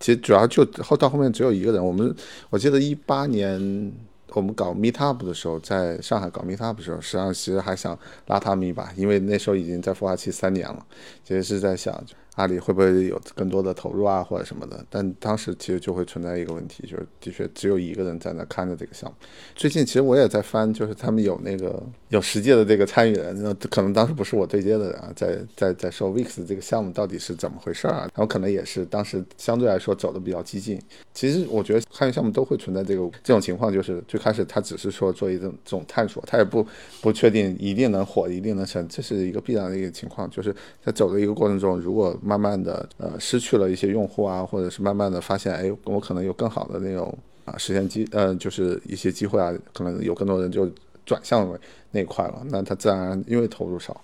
[0.00, 1.84] 其实主要就后到后面只有一个人。
[1.84, 2.14] 我们
[2.50, 3.92] 我记得一八年
[4.30, 10.86] 我们搞 Meetup 的时候，在上海搞 Meetup 的时候，实际上其实还想拉他们一把，因为那时候已经在孵化期三年了，
[11.24, 12.02] 其实是在想
[12.38, 14.84] 阿里会不会有更多的投入啊，或者什么的。
[14.88, 19.16] 但当时其实就会存在一个问题，就是的确只有一个人在那看着这个项目。
[19.56, 30.80] 最近其实我也在翻，就是他们有那个有实际的这个参与人，那可能当时不是我对接的人啊，在在在说 Wix 这个项目到底是怎么回事啊，然后可能也是当时相对来说走的比较激进。
[31.12, 36.64] 其实我觉得参与项目都会存在这个这种情况，就是最开始他只是说做一种这种探索，他也不
[37.00, 40.30] 不确定一定能火，一定能成，这是一个必然的一个情况。
[40.30, 50.70] 就是在走的一个过程中，如果慢慢的呃失去了一些用户啊，或者是慢慢的发现，哎，我可能有更好的那种啊实现机呃就是一些机会啊，可能有更多人就
[51.06, 51.58] 转向为
[51.90, 53.98] 那块了，那他自然而然因为投入少。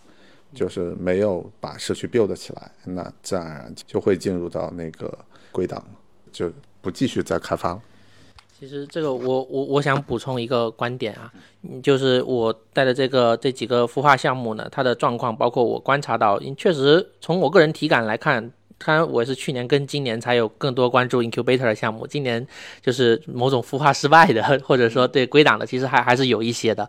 [0.54, 5.12] 就是没有把社区 build 起来，那自然而然就会进入到那个
[5.50, 5.84] 归档，
[6.30, 6.48] 就
[6.80, 7.82] 不继续再开发了。
[8.58, 11.32] 其实这个我我我想补充一个观点啊，
[11.82, 18.52] 就是我带的这个这几个孵化项目呢，它的状况，包括我观察到，确实从我个人体感来看。
[18.86, 22.44] 当然，我是去年跟今年才有更多关注 incubator 的项目，今年
[22.82, 26.86] 就是某种孵化失败的， 或者说对归档的，其实还还是有一些的。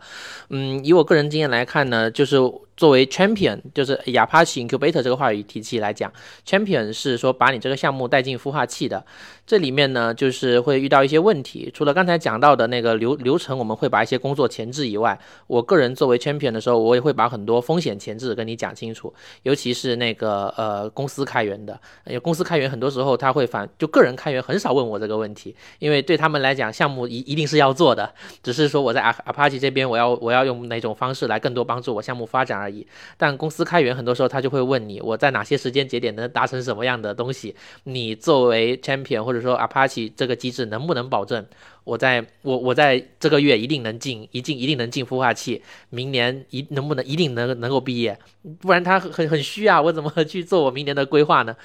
[0.50, 2.38] 嗯，以我个人经验来看呢，就是
[2.78, 6.12] 作为 champion，就是 Apache incubator 这个话语体系来讲
[6.46, 9.06] ，champion 是说把你这个项目带进孵化器的。
[9.48, 11.70] 这里面呢，就是会遇到一些问题。
[11.72, 19.14] 除了刚才讲到的那个流流程，我们会把一些工作前置以外，我个人作为 champion 的时候，我也会把很多风险前置跟你讲清楚。
[19.44, 28.12] 尤其是那个呃公司开源的，因为公司开源很多时候他会反，就个人开源很少问我这个问题，因为对他们来讲，项目一一定是要做的，
[28.42, 32.86] 只是说我在 Apache 这边我要我要用哪种方式来更多帮助我项目发展而已。
[33.16, 37.56] 但公司开源很多时候他就会问你，我在哪些时间节点能达成什么样的东西？
[37.84, 41.46] 你作为 champion 或者说 Apache 这个机制能不能保证
[41.86, 48.20] 我在我我在这个月一定能进一进一定能进孵化器，明年一能不能一定能能够毕业？
[48.60, 51.56] 不然他很很虚啊，我怎么去做我明年的规划呢？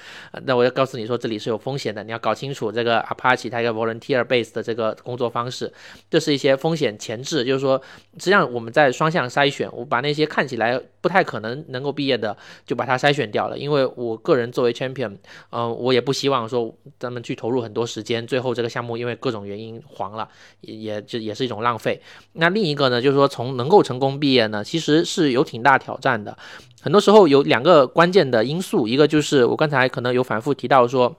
[0.45, 5.71] 那我要告诉你说这里是有风险的，你要搞清楚这个 Apache 它一个 volunteer base 的这个工作方式，
[6.09, 7.79] 这是一些风险前置，就是说
[8.13, 15.15] 实际上我们在双向筛选，我把那些看起来不太可能能够毕业的就把它筛选掉了，因为我个人作为 champion，
[15.51, 20.29] 嗯，我也不希望说咱们去投入很多时间，最后这个项目因为各种原因黄了，
[20.61, 22.01] 也也就也是一种浪费。
[22.33, 26.37] 那另一个呢，就是说从能够成功毕业呢，其实是有挺大挑战的。
[26.81, 31.15] 很多时候有两个关键的因素，一个就是我刚才可能有反复提到说。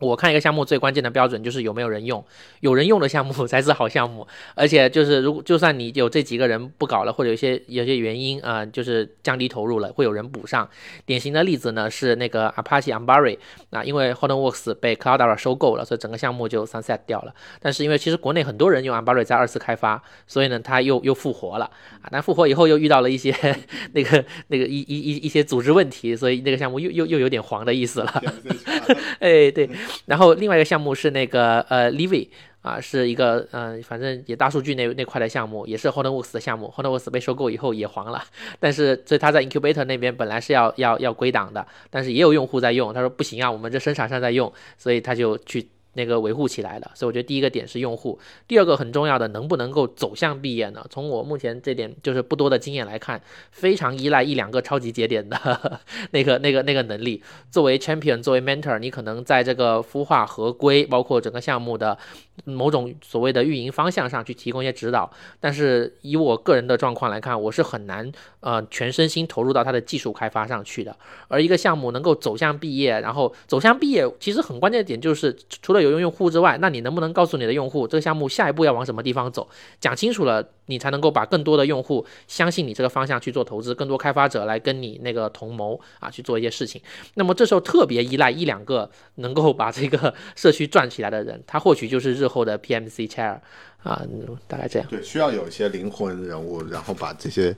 [0.00, 2.24] 我看一个项目最关键的标准就是有没有人用，
[2.60, 4.26] 有人用的项目 才是好项目。
[4.54, 10.68] 而且就是如果就算你有这几个人不搞了，或者有些有些原因啊、就是降低投入了，会有人补上。
[11.04, 13.38] 典型的例子呢是那个 Apache Ambari，
[13.70, 17.34] 那因为 Hortonworks 被 Cloudera 收购了，所以整个项目就 sunset 掉了。
[17.60, 21.64] 但是因为其实国内很多人用 Ambari 在二次开发，所以呢它又又复活了
[22.00, 22.08] 啊。
[22.12, 23.34] 但复活以后又遇到了一些
[23.92, 28.22] 那个那个一一一一些组织问题，所以那个项目又又又有点黄的意思了。
[29.20, 29.68] 哎，对。
[30.06, 32.28] 然后另外一个项目是那个呃 Livy
[32.62, 36.72] 啊，是一个嗯、反正也大数据那那块的项目，也是 Hortonworks 的项目。
[36.76, 38.22] Hortonworks 被收购以后也黄了，
[38.60, 45.68] 但是所以他在 Incubator 那边本来是要要要归档的，但是也有用户在用，他说不行啊，我们这生产商在用，所以他就去。
[45.98, 50.86] 那个维护起来了，所以我觉得第一个点是用户，第二个很重要的，能不能够走向毕业呢？
[50.88, 55.36] 从我目前这点就是不多的经验来看，非常依赖一两个超级节点的
[56.12, 57.20] 那个、那个、那个能力。
[57.50, 61.98] 作为 champion，作为 mentor，你可能在这个孵化合规，包括整个项目的
[62.44, 65.10] 某种所谓的运营方向上去提供一些指导。
[65.40, 70.96] 但是以我个人的状况来看，我是很难呃全身心投入到它的技术开发上去的。
[71.26, 79.48] 而一个项目能够走向毕业，然后走向毕业，其实很关键的点就是除了有有用户之外，那你能不能告诉你的用户这个项目下一步要往什么地方走？
[79.80, 86.80] 讲清楚了，你才能够把更多的用户相信你这个方向去做投资，更多开发者来跟你那个同谋啊去做一些事情。
[87.14, 93.38] 那么这时候特别依赖一两个能够把这个 社区转起来的人，他或许就是日后的 PMC chair
[93.82, 94.02] 啊，
[94.46, 94.88] 大概这样。
[94.88, 97.54] 对，需要有一些灵魂人物，然后把这些。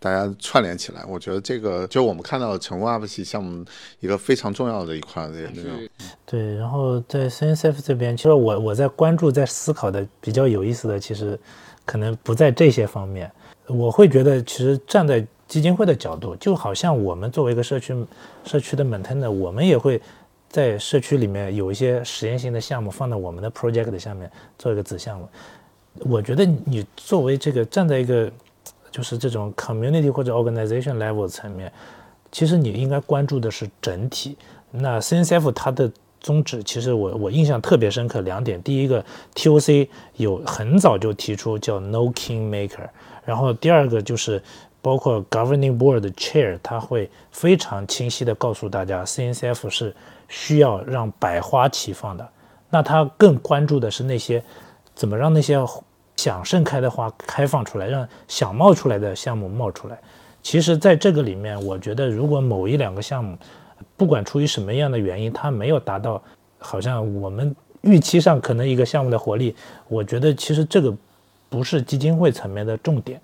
[0.00, 3.62] 大家串联起来，我觉得这个就我们看到的成功 Apache 项目
[4.00, 5.34] 一个非常重要的一块的。
[6.24, 11.38] 对，然后在 CNCF 这边，其实我我在关注、在思考的比较有意思的，其实
[11.84, 13.30] 可能不在这些方面。
[13.66, 17.94] 我会觉得，其实站在基金会的角度，就好像我们作为一个社区
[18.42, 20.00] 社区的 maintainer，我们也会
[20.48, 25.28] 在社区里面有一些实验性的项目放在我们的 project 下面做一个子项目。
[25.98, 28.32] 我觉得你作为这个站在一个
[28.90, 31.72] 就是这种 community 或者 organization level 层面，
[32.32, 34.36] 其实你应该关注的是整体。
[34.70, 38.62] 那 CNCF 它的宗旨，其实我我印象特别深刻两点。
[38.62, 42.88] 第一个，TOC 有很早就提出叫 No King Maker，
[43.24, 44.42] 然后第二个就是
[44.82, 49.94] 包括 Governing Board Chair，他会非常清晰的告诉大家，CNCF 是
[50.28, 52.28] 需要让百花齐放的。
[52.68, 54.42] 那他更关注的是那些
[54.94, 55.58] 怎么让那些
[56.20, 59.98] 想盛开的花开放出来，让想冒出来的项目冒出来。
[60.42, 63.38] 其实，在这个里面，我觉得如果某一两个项目，
[63.96, 66.22] 不管出于什么样的原因，它没有达到
[66.58, 69.56] 好像我们预期上可能一个项目的活力，
[69.88, 70.94] 我觉得其实这个
[71.48, 73.18] 不是基金会层面的重点。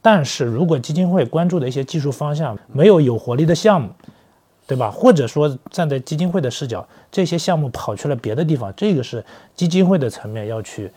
[0.00, 3.88] 但是如果基金会关注的一些技术方向没有有活力的项目，
[4.66, 4.90] 对吧？
[4.90, 9.24] 或者说站在基金会的视角，这些项目跑去了别的地方，这个是
[9.54, 10.90] 基金会的层面要去。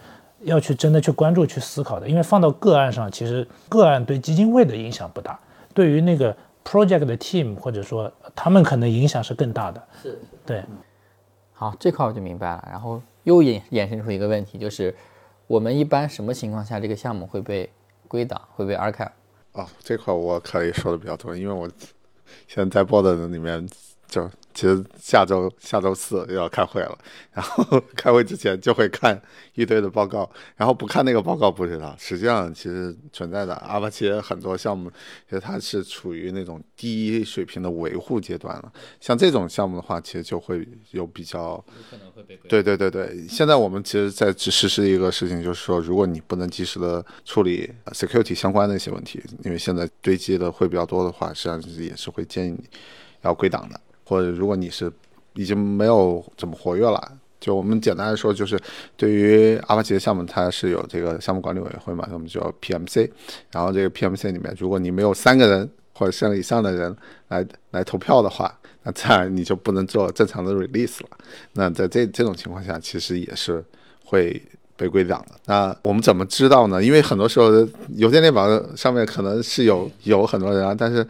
[0.45, 5.37] 要去真的去关注、去思考的，因为放到个案上，其实个案对基金会的影响不大，
[5.73, 9.83] 对于那个 project 的 team 或者说他们可能影响是更大的。
[10.01, 10.63] 是，对，
[11.53, 12.67] 好，这块我就明白了。
[12.71, 14.95] 然后又衍衍生出一个问题，就是
[15.47, 17.69] 我们一般什么情况下这个项目会被
[18.07, 19.11] 归档，会被 archive？
[19.53, 21.69] 哦，这块我可以说的比较多，因为我
[22.47, 23.67] 现在在 board 里面
[24.07, 26.97] 就其实下周下周四又要开会了，
[27.33, 29.21] 然后开会之前就会看
[29.53, 34.89] 一堆的报告，然后不看那个报告不知道，实际上其实存在的阿帕奇很多项目，
[35.27, 38.71] 其实它是处于那种低水平的维护阶段了。
[39.01, 52.63] 像这种项目的话，其实就会有比较有可能会被对对对对，现在我们其实在只实施一个事情，就是说，如果你不能及时的处理 security 相关的一些问题，因为现在堆积的会比较多的话，实际上也是会建议你
[53.23, 54.89] 要归档的，或者如果你是
[55.33, 57.11] 已经没有怎么活跃了。
[57.37, 58.59] 就我们简单来说，就是
[58.97, 63.07] 对于阿帕奇的项目，它是有这个项目管理委员会嘛，我们叫 PMC。
[63.51, 66.95] 然后这个 PMC 里面，如果你没有三个人或者三个以上的人
[67.27, 71.09] 来来投票的话，那自然你就不能做正常的 release 了。
[71.53, 73.63] 那在这这种情况下，其实也是
[74.03, 74.41] 会
[74.75, 75.35] 被归档的。
[75.45, 76.83] 那我们怎么知道呢？
[76.83, 77.51] 因为很多时候
[77.89, 81.05] 邮件列表上面可能是有有很多人啊，但是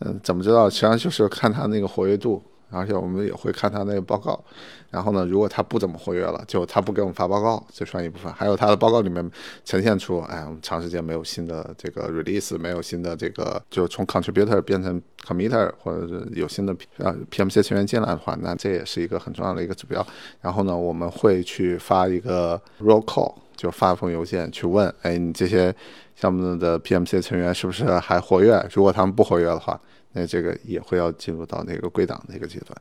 [0.00, 0.68] 嗯，怎么知道？
[0.70, 4.42] 实际上就是看他那个活跃度，而且我们也会看他那个报告。
[4.90, 8.32] 然后呢，如果他不怎么活跃了，就他不给我们发报告，这算一部分。
[8.32, 9.30] 还有他的报告里面
[9.62, 20.06] 呈现出，哎，我们长时间没有新的这个 release，没有新的这个，就是从 contributor 变成 committer，或者是有新的呃 PMC 成员进来的话，那这也是一个很重要的一个指标。
[20.40, 25.74] 然后呢，我们会去发一个 roll call，就发封邮件去问，哎，你这些
[26.20, 28.66] 项目的 PMC 成员是不是还活跃？
[28.72, 29.80] 如果他们不活跃的话，
[30.12, 32.76] 那这个也会要进入到那个归档的一个阶段。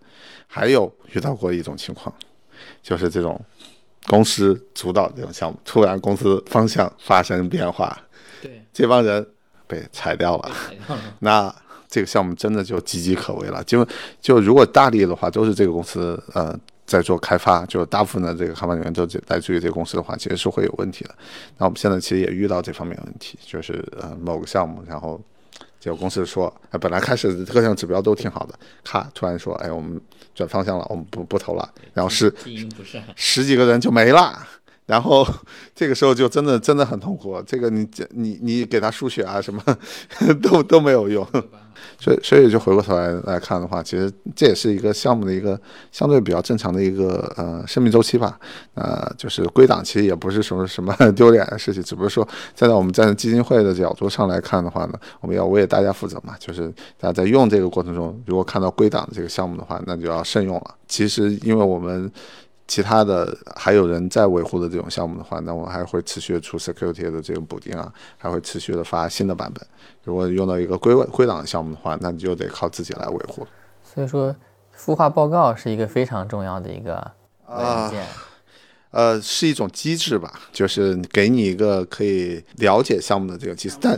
[0.47, 2.11] 还有遇到过一种情况，
[2.81, 3.39] 就是这种
[4.07, 7.95] 公司主导这种项目，突然公司方向发生变化，
[8.41, 9.23] 对，这帮人
[9.67, 11.55] 被裁掉了，裁掉了那
[11.87, 13.63] 这个项目真的就岌岌可危了。
[13.65, 13.87] 就
[14.19, 16.57] 就如果大力的话，都是这个公司呃
[16.87, 21.13] 在做开发，就大部分的这个开发人员都来自于这个公司的话，其实是会有问题的。
[21.57, 25.21] 那我们现在其实也遇到这方面问题，就是呃某个项目，然后
[25.79, 29.99] 结果公司说，哎，本来开始各项指标都挺好的，咔，突然说，哎，我们
[30.33, 32.33] 转方向了，我们不不投了，然后是，
[33.15, 34.47] 十几个人就没了。
[34.85, 35.27] 然后
[35.75, 39.61] 这个时候就真的真的很痛苦，这个你你你给他输血啊什么
[40.41, 41.27] 都都没有用，
[41.99, 45.59] 所以所以就回过头来来看的话，其实这也是一个项目的一个
[45.91, 48.39] 相对比较正常的一个呃生命周期吧。
[48.75, 56.35] 呃，就是归档其实也不是什么什么 丢脸的事情，只不过说站在我们站在基金会的角度上来看的话呢，我们要为大家负责嘛。
[56.39, 56.67] 就是
[56.99, 60.75] 大家在用这个过程中，如果看到归档的这个项目的话，那就要慎用了。
[60.87, 62.09] 其实因为我们
[62.67, 69.65] 其他的还有人在维护的这种项目的话，那我们还会持续的出 security 的这种补丁啊，还会持续的发新的版本。
[70.03, 73.49] 如果用到一个归归档的项目的话，那你就得靠自己来维护了。
[73.83, 74.35] 所以说，
[74.77, 77.11] 孵化报告是一个非常重要的一个
[77.47, 78.05] 文件。
[78.91, 83.97] 呃，是一种机制吧，就是给你一个可以了解项目的这个机制，但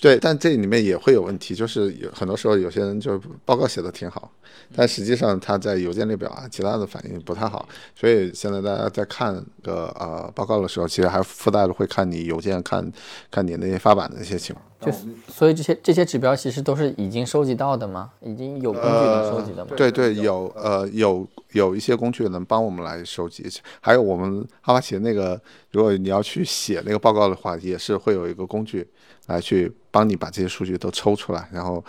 [0.00, 4.30] 对，但这里面也会有问题，就是有很多时候有些人就报告写的挺好，
[4.74, 12.92] 但实际上他在邮件列表啊其他的反应不太好，所以现在大家在看个呃报告的时候，其实还附带的会看你邮件，看
[13.28, 14.64] 看你那些发版的一些情况。
[14.80, 14.92] 就
[15.26, 18.10] 所以这些这些指标其实都是已经收集到的吗？
[18.20, 19.72] 已经有工具能收集的吗？
[19.76, 23.44] 对对，有呃有有一些工具能帮我们来收集，
[23.80, 25.40] 还有我们阿帕奇那个，
[25.72, 28.88] 如果你要去写那个报告的话，也是会有一个工具
[29.26, 31.84] 来去帮你把这些数据都抽出来，然后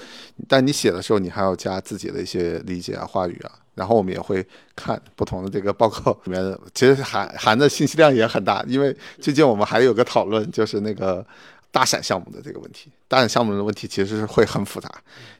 [0.48, 4.44] 但你写的时候，你还要加自己的一些理解啊、话语啊，然后我们也会
[4.76, 11.24] 看不同的这个报告里面，其实含含的信息量也很大，因为最近我们还有个讨论，就是那个。
[11.72, 14.90] 大闪项目的这个问题，大闪项目的问题其实是会很复杂，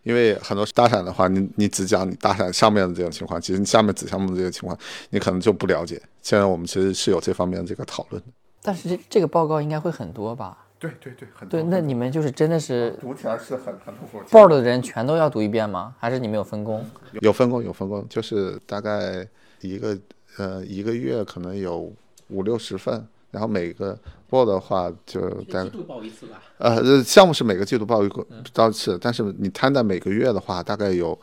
[0.04, 4.78] 因为很多大闪的话，你你只讲你大闪上面的这种情况，其实你下面子项目的这个情况，
[5.10, 6.02] 你可能就不了解。
[6.22, 8.30] 现在我们其实是有这方面的这个讨论的。
[8.62, 10.66] 但是这这个报告应该会很多吧？
[10.78, 11.64] 对对对，很对。
[11.64, 14.22] 那你们就是真的是读起来是很很痛苦。
[14.30, 15.96] 报的人全都要读一遍吗？
[15.98, 16.86] 还是你们有分工？
[17.22, 19.28] 有分工，有分工，就是大概
[19.62, 19.98] 一个
[20.38, 21.92] 呃一个月可能有
[22.28, 23.06] 五六十份。
[23.32, 23.96] 然后每个
[24.30, 26.42] 报的话就单季度报一次吧。
[26.58, 31.18] 呃，项目是每个季度报一个到次，但是你摊在每个月的话，大概有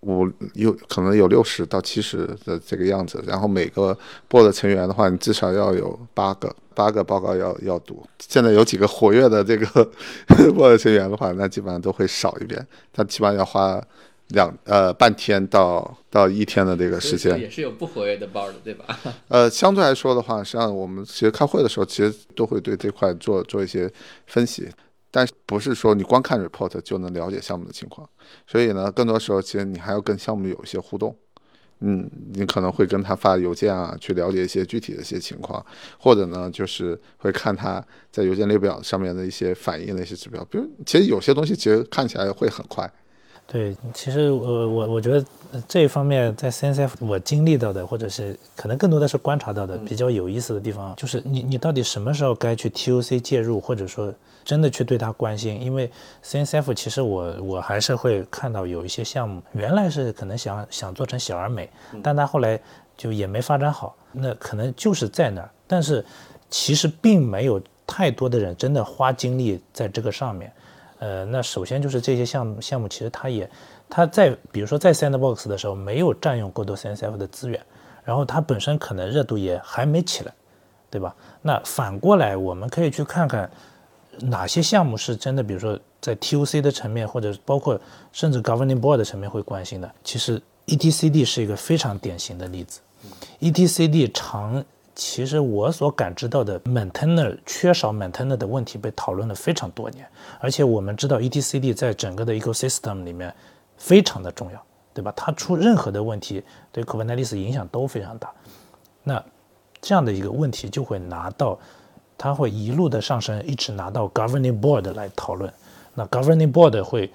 [0.00, 3.22] 五有可能有六十到七十的这个样子。
[3.26, 8.02] 然后每个报的成员的话，你至少要有八个八个报告要要读。
[8.18, 9.66] 现在有几个活跃的这个
[10.56, 13.82] 报的成员的话，那基本上都会少一遍，他基本上要花。
[14.28, 18.84] 两呃半天到到一天的这个时间，也是有不活跃的包的，对吧？
[19.28, 23.90] 呃，相对来说的话，实际上我们其实开会的时候，其实都会对这块做做一些
[24.26, 24.68] 分析。
[25.10, 28.08] 但是不是说你光看 report 就能了解项目的情况，
[28.46, 31.16] 所以呢，更多时候其实你还要跟项目有一些互动。
[31.80, 35.64] 嗯，你可能会跟他发邮件啊，去了解一些具体的一些情况，
[35.98, 40.42] 或者呢，就是会看他在邮件列表上面的一些反应的一些指标。
[40.46, 42.90] 比如，其实有些东西其实看起来会很快。
[43.46, 45.24] 对，其实我我我觉得
[45.68, 54.12] 这一方面在 CNCF 我经历到的，或者是可能更多的是观察到的比较有意思的地方，就是你你到底什么时候该去 TOC 介入，或者说。
[54.44, 55.90] 真的去对他关心，因为
[56.22, 61.70] CNCF 其实我我还是会看到有一些项目，原来是可能想想做成小而美，
[62.02, 62.60] 但他后来
[62.94, 66.04] 就也没发展好，那可能就是在那儿，但是
[66.50, 70.52] 其实并没有太多的人真的花精力在这个上面。
[71.04, 73.50] 呃，那首先就是这些项目项目其实它也
[73.90, 77.60] 它在比如说在 Sandbox 的时候没有占用过多 CNCF 的资源，
[78.04, 80.32] 然后它本身可能热度也还没起来，
[80.90, 81.14] 对吧？
[81.42, 83.50] 那反过来我们可以去看看。
[84.20, 85.42] 哪些项目是真的？
[85.42, 87.78] 比如说在 TOC 的层面，或者包括
[88.10, 89.92] 甚至 Governing Board 的层面会关心的。
[90.04, 92.80] 其实 ETCD 是一个非常典型的例子。
[93.40, 94.64] ETCD 长，
[94.94, 100.06] 其实我所感知到的 Maintainer 缺少 Maintainer 的问题被讨论了非常多年。
[100.40, 103.34] 而且我们知道 ETCD 在整个的 Ecosystem 里面
[103.76, 105.12] 非常的重要，对吧？
[105.16, 108.30] 它出任何的问题对 Kubernetes 影响都非常大。
[109.02, 109.22] 那
[109.80, 111.58] 这样的一个问题就会拿到。
[112.16, 115.52] 它会一路的上升，一直拿到 governing board 来讨论。
[115.94, 117.12] 那 governing board 会，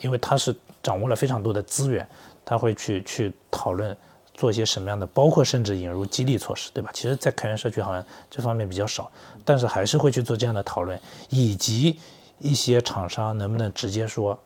[0.00, 2.08] 因为它是掌握了非常多的资源，
[2.42, 3.94] 它会去去讨论
[4.34, 6.90] 做一些什么样的，包括甚至引入激励措施，对吧？
[6.92, 9.10] 其实，在开源社区好像这方面比较少，
[9.44, 11.98] 但是还是会去做这样的讨论，以及
[12.38, 14.38] 一些厂商能不能直接说，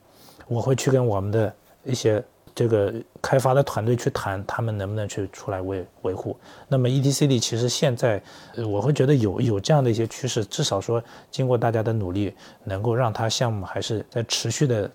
[0.46, 1.52] 我会去跟我们的
[1.84, 2.22] 一些。
[2.54, 6.36] 这个开发的团队去谈，他们能不能去出来维维护？
[6.66, 8.20] 那么 ETCD 其实现在，
[8.66, 12.34] 我会觉得有有这样的一些趋势，至少说经过大家的努力，
[12.64, 14.90] 能够让它项目还是在持续的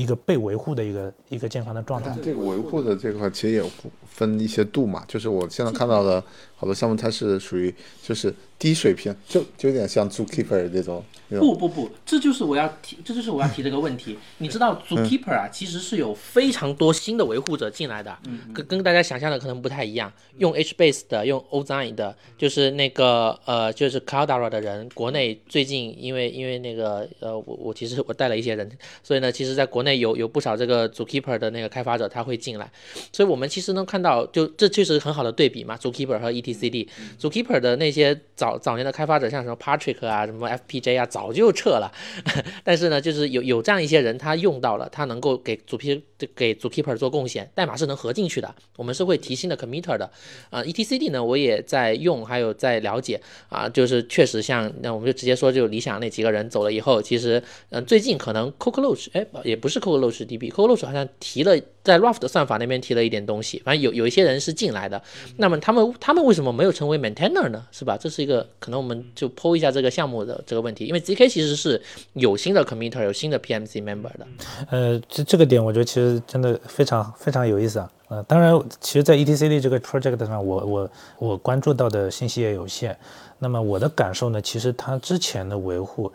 [0.00, 2.16] 一个被维护的一个一个健康的状态。
[2.22, 3.62] 这个维护的这块其实也
[4.06, 6.22] 分一些度嘛，就是我现在看到的
[6.56, 11.02] 好多项目，它是属于就是低水平，就就有点像 Zookeeper 这种。
[11.30, 14.18] 不不不，这就是我要提，这就是我要提这个问题。
[14.38, 20.12] 你知道，Zookeeper 啊，其实是有非常多新的维护者进来的，嗯跟跟大家想象的可能不太一样。
[20.38, 28.68] 用 HBase 的，用 Ozone 的，就是那个呃，就是 Cloudera 的人，国内最近因为因为那个呃，我我其实我带了一些人，
[29.04, 32.68] 所以呢，其实在国内有有不少这个 Zookeeper 的那个开发者他会进来，
[33.12, 36.88] 所以我们其实能看到，就这确实很好的对比嘛，Zookeeper 和 ETCD。
[37.20, 41.30] Zookeeper 的那些早早年的开发者，像什么 Patrick 啊，什么 FPJ 啊，早。
[41.40, 41.90] 就撤了，
[42.64, 46.02] 但是呢，就是有有这样一些人，他用到了，他能够给主 P
[46.34, 50.10] 给主 Keeper 做贡献，代码是能合进去的，我们是会提新的 Committer 的，
[50.50, 61.56] 啊，ETCD 呢，我也在用，还有在了解，啊，就是确实像那我们就直接说，就理想那几个人走了以后，其实，嗯，最近可能 Cockroach，哎，也不是 Cockroach DB，Cockroach 好像提了
[61.90, 65.02] 在 Raft 算法那边提了一点东西，反正有有一些人是进来的，
[65.36, 67.66] 那么他们他们为什么没有成为 Maintainer 呢？
[67.72, 67.98] 是吧？
[68.00, 71.00] 这是一个可能我们就剖一下这个项目的这个问题，因为。
[71.00, 71.80] ZK 其实是
[72.12, 74.26] 有新的 committer，有新的 PMC member 的。
[74.68, 77.90] 呃，这这个点我觉得其实真的非常非常有意思啊。
[78.08, 82.96] 呃，当然，其实，在 ETCD 这个 project 上，我我我关注到的信息也有限。
[83.38, 86.12] 那么我的感受呢，其实它之前的维护，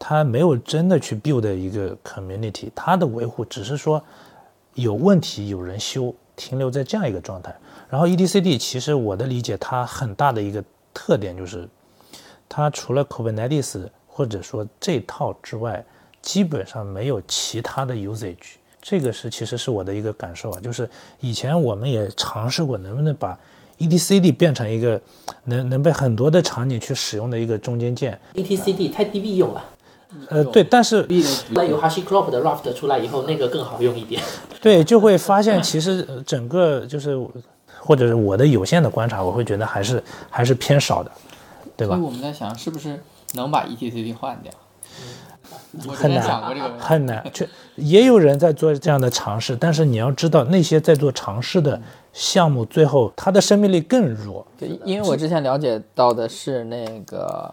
[0.00, 4.02] 它没有真的去 build 一个 community，它的维护只是说
[4.78, 7.52] 有问题有人修，停留在这样一个状态。
[7.90, 10.62] 然后 ETCD 其实我的理解，它很大的一个
[10.94, 11.68] 特点就是，
[12.48, 15.84] 它除了 Kubernetes 或者说这套之外，
[16.22, 18.54] 基本上没有其他的 usage。
[18.80, 23.36] 这个是其实是我的一个感受啊，就是以前我们也尝试过，能不能把
[23.78, 25.00] etcd 变成一个
[25.42, 28.16] 能能被很多的场景去使用的一个中间件。
[28.34, 29.64] etcd 太 DB 用了。
[30.30, 31.06] 呃，对，但是
[31.50, 34.22] 那有 HashiCorp 的 Raft 出来以后，那个更好用一点。
[34.60, 37.16] 对，就会发现其实整个就是，
[37.78, 41.10] 或者是我的有限的观察，我会觉得还是还是偏少的，
[41.76, 41.94] 对吧？
[41.94, 42.98] 所以我们在想，是不是？
[43.34, 44.50] 能把 ETCD 换掉，
[45.92, 47.22] 很难，很难。
[47.30, 47.44] 就
[47.76, 51.78] 也有人在做这样的尝试，但是你要知道，那些在做尝试的
[52.14, 54.46] 项目，最后它的生命力更弱。
[54.58, 57.52] 对，因为我之前了解到的是那个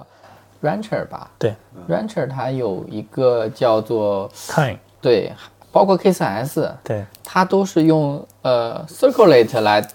[0.66, 1.30] Rancher 吧？
[1.38, 1.54] 对
[1.88, 5.32] ，Rancher 它有一个叫做 Kind，对，
[5.72, 9.88] 包括 K4S，对，它都是用呃 Circulate 来。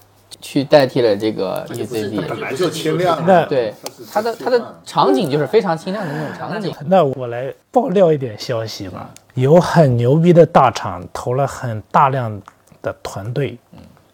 [0.42, 3.26] 去代替了这个 ECD，本来就轻量。
[3.26, 3.74] 的对
[4.10, 6.74] 它的它的场景就是非常轻量的那种场景。
[6.86, 12.40] 那我来爆料一点消息吧，有很牛逼的大厂投了很大量
[12.80, 13.58] 的团队，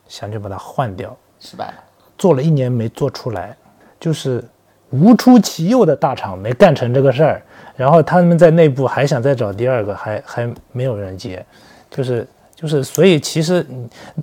[0.09, 1.75] 想去把它换掉，失败了，
[2.19, 3.57] 做了一年没做出来，
[4.01, 4.43] 就是
[4.91, 7.43] 无出其右的大厂没干成这个事儿，
[7.77, 11.45] 然后他们在内部还想再找第二个，还还没有人接，
[11.91, 13.67] 就是就是，所以其实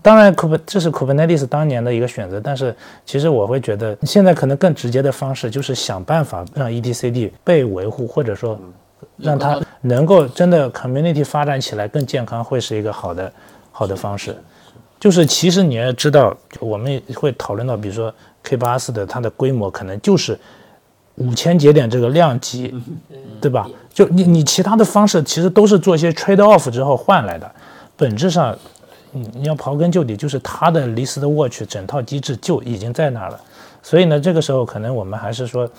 [0.02, 8.60] 当然 Kub 这是 Kubernetes 当年的一个选择，但是其实我会觉得现在可能更直接的方式就是想办法让 etcd 被维护，或者说
[9.18, 13.32] 让它能够真的 community 发展起来更健康，会是一个好的
[13.72, 14.36] 好的方式。
[15.00, 18.12] 就是其实你要知道，我们会讨论到，比如说
[18.44, 20.38] K 八四的它的规模可能就是
[21.16, 22.74] 五千节点这个量级，
[23.42, 23.68] 对吧？
[23.94, 27.50] 就你你其他的方式其实都是做一些 trade off 之后换来的，
[27.96, 28.58] 本质上
[29.12, 33.40] 你你要刨根究底，就是它的 list watch 整套机制就已经在那儿了。
[33.82, 35.70] 所以呢，这个时候可能我们还是说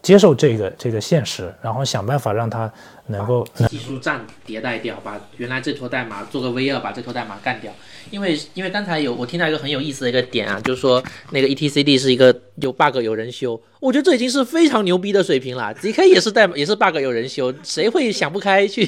[0.00, 2.72] 接受这个这个现实，然后想办法让它
[3.08, 7.72] 能够技术栈迭代掉，把原来这坨代码做个 V 二，把这坨代码干掉。
[8.10, 15.74] 因为因为刚才有我听到一个很有意思的一个点啊，就是说那个 etcd 是一个有 bug 有人修，我觉得这已经是非常牛逼的水平了。
[15.74, 18.86] zk 也是代码也是 bug 有人修，谁会想不开去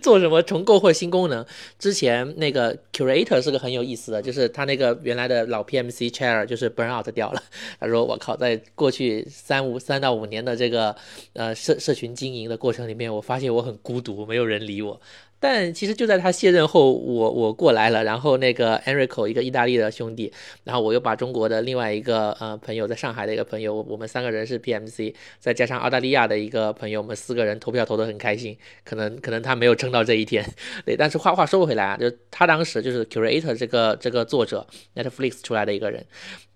[0.00, 1.44] 做什么重构或新功能？
[1.76, 7.42] 之前那个 curator 是个很有意思的，就是他那个原来的老 PMC chair 就是 burn out 掉了。
[7.80, 10.94] 他说我靠，在过去三五三到五年的这个
[11.32, 14.98] 呃社社群经营的过程里面，我发发现我很孤独，没有人理我。
[15.38, 20.32] 但其实就在他卸任后，我我过来了，然后那个 Enrico 一个意大利的兄弟，
[20.64, 28.56] 然后我又把中国的另外一个呃朋友在上海的一个朋友，我们三个人是 PMC，再加上澳大利亚的一个朋友，我们四个人投票投得很开心。
[28.82, 30.42] 可能可能他没有撑到这一天，
[30.86, 30.96] 对。
[30.96, 36.06] 但是话话说回来啊，就他当时就是 Curator 这个这个作者 Netflix 出来的一个人。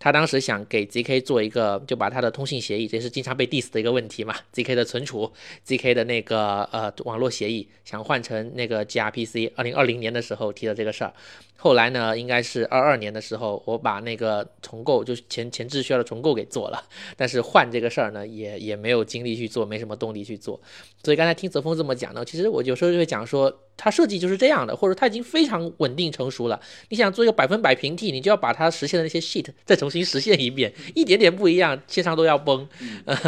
[0.01, 5.31] 他当时想给 ZK 做一个，就把他的通信协议，这是经常被 diss 的一个问题嘛，ZK 的存储
[5.67, 9.53] ，ZK 的那个呃网络协议，想换成那个 gRPC。
[9.55, 11.13] 二零二零年的时候提的这个事儿，
[11.59, 16.83] 后来呢，应该是二二年的时候，我把那个重构，就是前前置需要的重构给做了，
[17.15, 20.59] 但是换这个事儿呢，也也没有精力去做，没什么动力去做。
[21.05, 23.55] 所以刚才听泽峰这么讲呢，其实我有时候就会讲说。
[23.83, 26.61] 它设计就是这样的，或者它已经非常稳定成熟了。
[26.91, 32.69] 你想做一个百分百平替，你就要把它实现的那些 sheet 再重新实现一遍，一点点不一样，线上都要崩。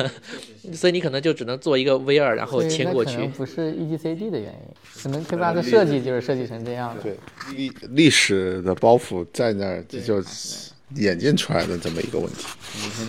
[0.74, 3.16] 所以你可能就只能做一个 V 二，然后迁过去。
[3.28, 7.02] 不是 EGCD 的原因，可能 K 八的设计就是设计成这样的。
[7.02, 7.16] 对，
[7.56, 10.22] 历历史的包袱在那儿，这就
[10.96, 12.46] 演进出来的这么一个问题。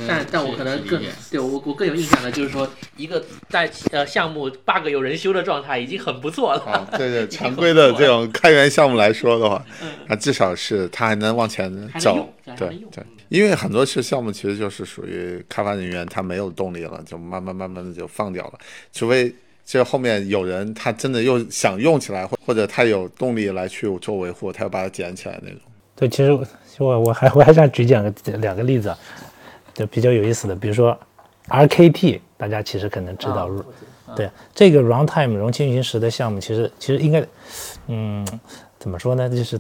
[0.08, 6.62] 但但我可能更对我我更有印象的就是说，一个在呃项目 bug 有人修的状态已经很不错了。
[6.66, 9.66] 啊，对对， 常规的这种开源项目来说的话，
[10.08, 12.30] 那至少是它还能往前走。
[12.46, 18.60] 对对，因为很多是项目其实就是属于开发人员他没有动力了，就慢慢慢慢的就放掉了。
[18.92, 19.34] 除非
[19.66, 25.60] 这后面有人他真的又想用起来，或或者他有动力来去做维护，他要把它捡起来那种。
[25.96, 26.38] 对，其实
[26.80, 28.96] 我我还我还想举两个两个例子，
[29.74, 30.98] 就比较有意思的，比如说
[31.48, 33.50] RKT，大家其实可能知道，
[34.16, 37.24] 对这个 runtime 容器运行时的项目，其实其实应该，
[37.88, 38.26] 嗯，
[38.80, 39.30] 怎么说呢？
[39.30, 39.60] 就是，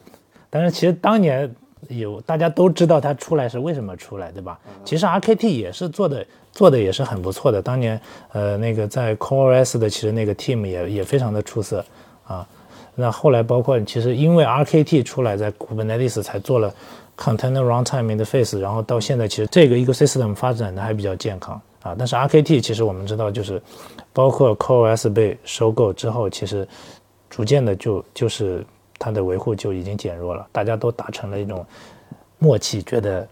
[0.49, 1.53] 但是其实当年
[1.89, 4.59] 有大家都知道它出来是为什么出来，对吧？
[4.86, 7.99] 其实 RKT 也是做的做的也是很不错的，当年
[8.32, 11.84] 呃那个在 CoreOS 的其实那个 team 也也非常的出色
[12.26, 12.47] 啊。
[12.95, 16.72] 那后来包括其实因为 RKT 出来，在 Kubernetes 才做了
[17.18, 21.95] Container Runtime Interface，然后到现在其实这个 ecosystem 发展的还比较健康啊。
[21.97, 23.61] 但是 RKT 其实我们知道就是
[24.11, 26.68] 包括 CoreOS 被收购之后，其实
[27.30, 28.66] 逐渐的就就是
[28.97, 31.66] 它的维护就已经减弱了，大家都达成了一种
[32.39, 33.28] 默契，觉得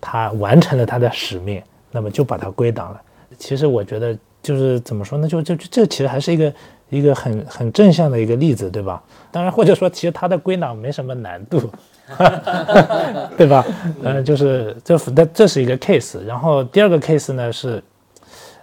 [0.00, 3.02] 它完成了它的使命，那么就把它归档了。
[3.38, 6.52] 其实我觉得就是怎么说呢，就就这其实还是一个。
[6.88, 9.02] 一个很很正向的一个例子，对吧？
[9.32, 11.68] 当然，或者说，其实它的归档没什么难度，
[13.36, 13.64] 对吧？
[14.02, 16.24] 嗯，就是这那这是一个 case。
[16.24, 17.82] 然后第二个 case 呢是，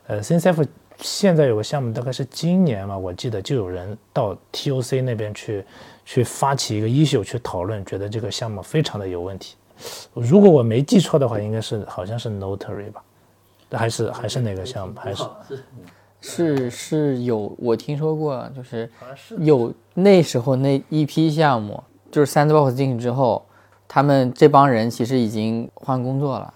[0.07, 0.65] 呃，CNCF
[0.99, 5.65] 现在有个项目，大概是今年嘛，我记得就有人到 TOC 那边去
[6.05, 9.55] 去发起一个 issue 去讨论，觉得这个项目非常的有问题。
[10.13, 13.03] 如果我没记错的话，应该是好像是 Notary 吧？
[13.71, 14.93] 还是还是哪个项目？
[14.97, 15.23] 还是？
[16.25, 18.89] 是是有我听说过，就是
[19.39, 21.83] 有那时候那一批项目，
[22.13, 23.43] 就是 Sandbox 进去之后，
[23.87, 26.53] 他们这帮人其实已经换工作了，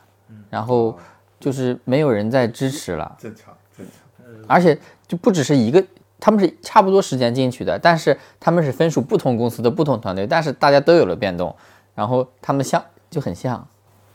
[0.51, 0.95] 然后
[1.39, 3.17] 就是没有人在支持了。
[3.17, 4.45] 正常正常。
[4.47, 4.77] 而且
[5.07, 5.83] 就不只是一个，
[6.19, 11.55] 他们是差不多时间进去的，但是他们是分属不同公司的不同团队，但是大家都有了变动，
[11.95, 13.67] 然后他们像就很像。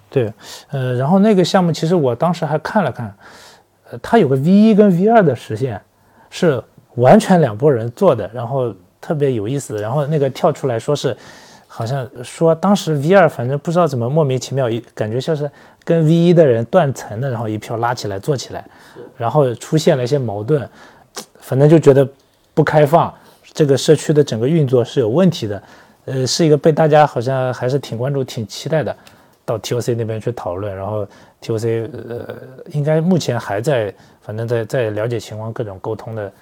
[0.08, 0.32] 对，
[0.70, 3.12] 呃，然后那个项目其实我当时还看了看。
[3.90, 5.78] 呃它有个 V 一跟 V 二的实现，
[6.30, 6.62] 是
[6.94, 9.76] 完全两拨人做的，然后特别有意思。
[9.76, 11.14] 然后那个跳出来说是
[11.66, 15.50] 好像说当时 V 二反正不知道怎么莫名其妙感觉像是
[15.84, 18.64] 跟 V 一的人断层的，然后一票拉起来做起来，
[19.16, 20.68] 然后出现了一些矛盾，
[21.40, 22.06] 反正就觉得
[22.54, 23.12] 不开放，
[23.52, 25.62] 这个社区的整个运作是有问题的，
[26.04, 28.94] 呃，是一个被大家好像还是挺关注、挺期待的，
[29.44, 31.06] 到 TOC 那边去讨论，然后
[31.42, 32.36] TOC 呃
[32.70, 36.32] 应该目前还在，反正在在了解情况、各种沟通的。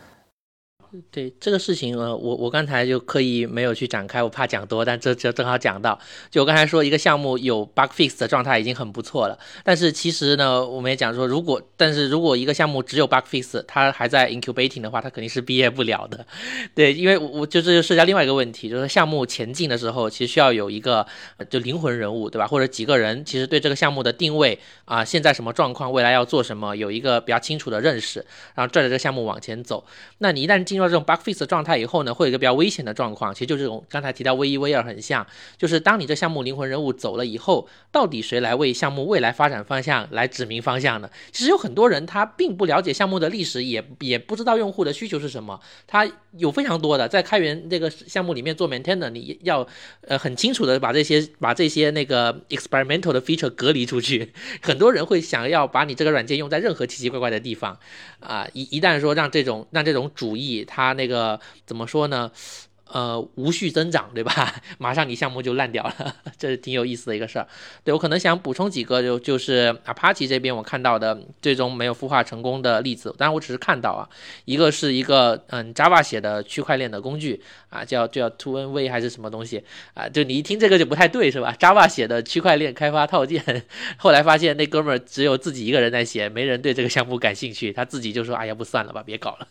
[1.10, 5.96] 对这个事情，呃，我我刚才就刻意没有去展开，我怕讲多，但这这正好讲到，
[6.30, 16.26] 就我刚才说一个项目有 bug fix 的状态已经很不错了，但是其实呢，我们也讲说，如果但是如果一个项目只有 bug fix，它还在 incubating 的话，它肯定是毕业不了的，
[16.74, 21.06] 对，因为我就这就涉及到另外一个问题，就是项目前进的时候，其实需要有一个
[21.48, 22.48] 就灵魂人物，对吧？
[22.48, 28.24] 或者几个人，其实对这个项目的定位啊，现在什么状况，未来要做什么，有一个比较清楚的认识，
[28.56, 29.84] 然后拽着这个项目往前走。
[30.18, 35.26] 那你一旦进到这种 bug fix 的状态以后呢，会有一个比较危险的状况，其实就这种刚才提到 V 一 V 二很像，
[35.56, 41.10] 就是当你这项目灵魂人物走了以后，到底谁来为项目未来发展方向来指明方向呢？
[41.32, 46.08] 其实有很多人他并不了解项目的历史，也也不知道用户的需求是什么，他
[46.38, 49.66] 有非常多的在开源这个项目里面做 maintainer，你要
[50.02, 57.78] 呃很清楚的把这些把这些那个 experimental 的 feature 隔离出去， 很多人会想要把你这个软件用在任何奇奇怪怪的地方，
[58.20, 62.30] 啊一一旦说让这种让这种主义他那个怎么说呢？
[62.92, 64.54] 呃，无序增长，对吧？
[64.78, 67.46] 马上你项目就烂掉了， 这是挺有意思的一个事儿。
[67.84, 74.08] 对我可能想补充几个，就就是 Apache 这边我看到的最终没有孵化成功的例子，当然我只是看到啊，
[74.44, 79.62] 一个是一个嗯 Java 写的区块链的工具啊，叫叫 TwoNV 还是什么东西
[79.94, 80.08] 啊？
[80.08, 83.64] 就你一听这个就不太对，是吧？Java 写的区块链开发套件，
[83.98, 89.46] 后来发现那哥们儿只有自己一个人在写，没人对这个项目感兴趣，他自己就说，哎呀，不算了吧，别搞了。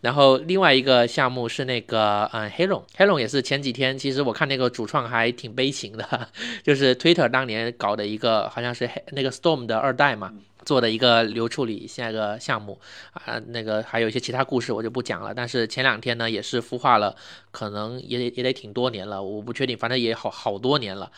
[0.00, 2.77] 然后另外一个项目是那个嗯 Hero。
[2.96, 6.28] 黑龙也是前几天，其实我看那个主创还挺悲情的，
[6.62, 10.32] 就是 Twitter 当年搞的一个，好像是那个 Storm 的二代嘛。
[10.68, 12.78] 做的一个流处理下一个项目
[13.12, 15.32] 啊，那个还有一些其他故事我就不讲了。
[15.32, 17.16] 但是前两天呢，也是孵化了，
[17.50, 21.10] 可能也也得挺多年了，我不确定，反正也好好多年了。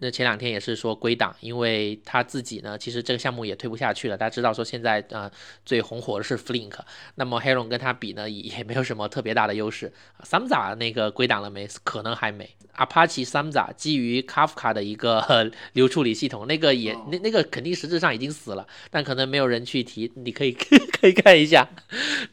[0.00, 4.18] 那前两天也是说归档，因为他自己呢，其实这个项目也推不下去了。
[4.18, 5.30] 大家知道说现在啊
[5.64, 6.74] 最红火的是 Flink，
[7.14, 9.92] 那么 e o n 跟他比呢也没有什么特别大的优势。
[10.24, 11.68] Samza 那个归档了没？
[11.84, 12.50] 可能还没。
[12.76, 18.66] Apache Samza 基于 Kafka 的一个 流处理系统，那个也那那个肯定实质上已经死了。
[18.90, 20.52] 但可能没有人去提，你可以
[21.00, 21.68] 可以看一下，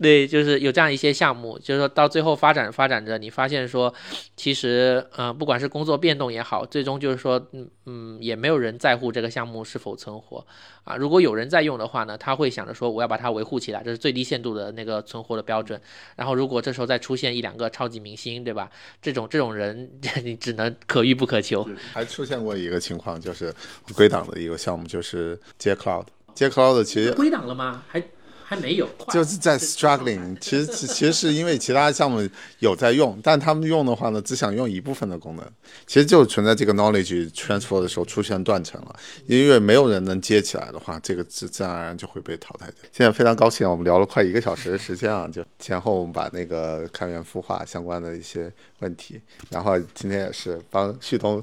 [0.02, 3.94] 对，就是有这样一些项目，就是说到最后发展发展着，你发现说，
[4.36, 10.46] 其实，嗯，不管是工作变动也好，最终就是说，嗯嗯，也没有人在乎这个项目是否存活
[10.84, 10.96] 啊。
[10.96, 15.80] 如果有人在用的话呢，他会想着说，我要把它维护起来，这是最低限度的那个存活的标准。
[16.16, 18.70] 然后如果这时候再出现一两个超级明星，对吧？
[19.02, 19.90] 这种这种人，
[20.24, 21.68] 你只能可遇不可求。
[21.94, 23.54] 还出现过一个情况，就是
[23.94, 26.06] 归档的一个项目，就是接 Cloud。
[26.36, 27.84] 接 Cloud 其实归档了吗？
[27.88, 28.04] 还
[28.48, 30.38] 还没有，就是在 struggling。
[30.40, 32.30] 其实其实是因为其他项目
[32.60, 35.44] 有在用，但他们用的话呢，只想用一部分的功能，
[35.88, 38.96] 其实就存在这个 knowledge transfer 的时候出现断层了。
[39.26, 42.76] 因为没有人能接起来的话，这个自自然而然就会被淘汰掉。
[42.92, 49.20] 现在非常高兴，我们聊了快一个小时的时间啊，就前后我们把那个开源孵化相关的一些问题，
[49.50, 51.42] 然后今天也是帮旭东。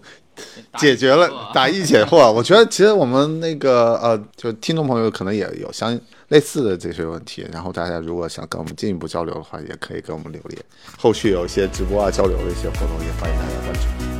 [0.78, 10.58] 解决了答疑解惑， 我觉得其实我们那个呃，就听众朋友可能也有相类似的这些问题，然后大家如果想跟我们进一步交流的话，也可以跟我们留言。
[10.98, 14.11] 后续有一些直播啊、交流的一些活动，也欢迎大家关注。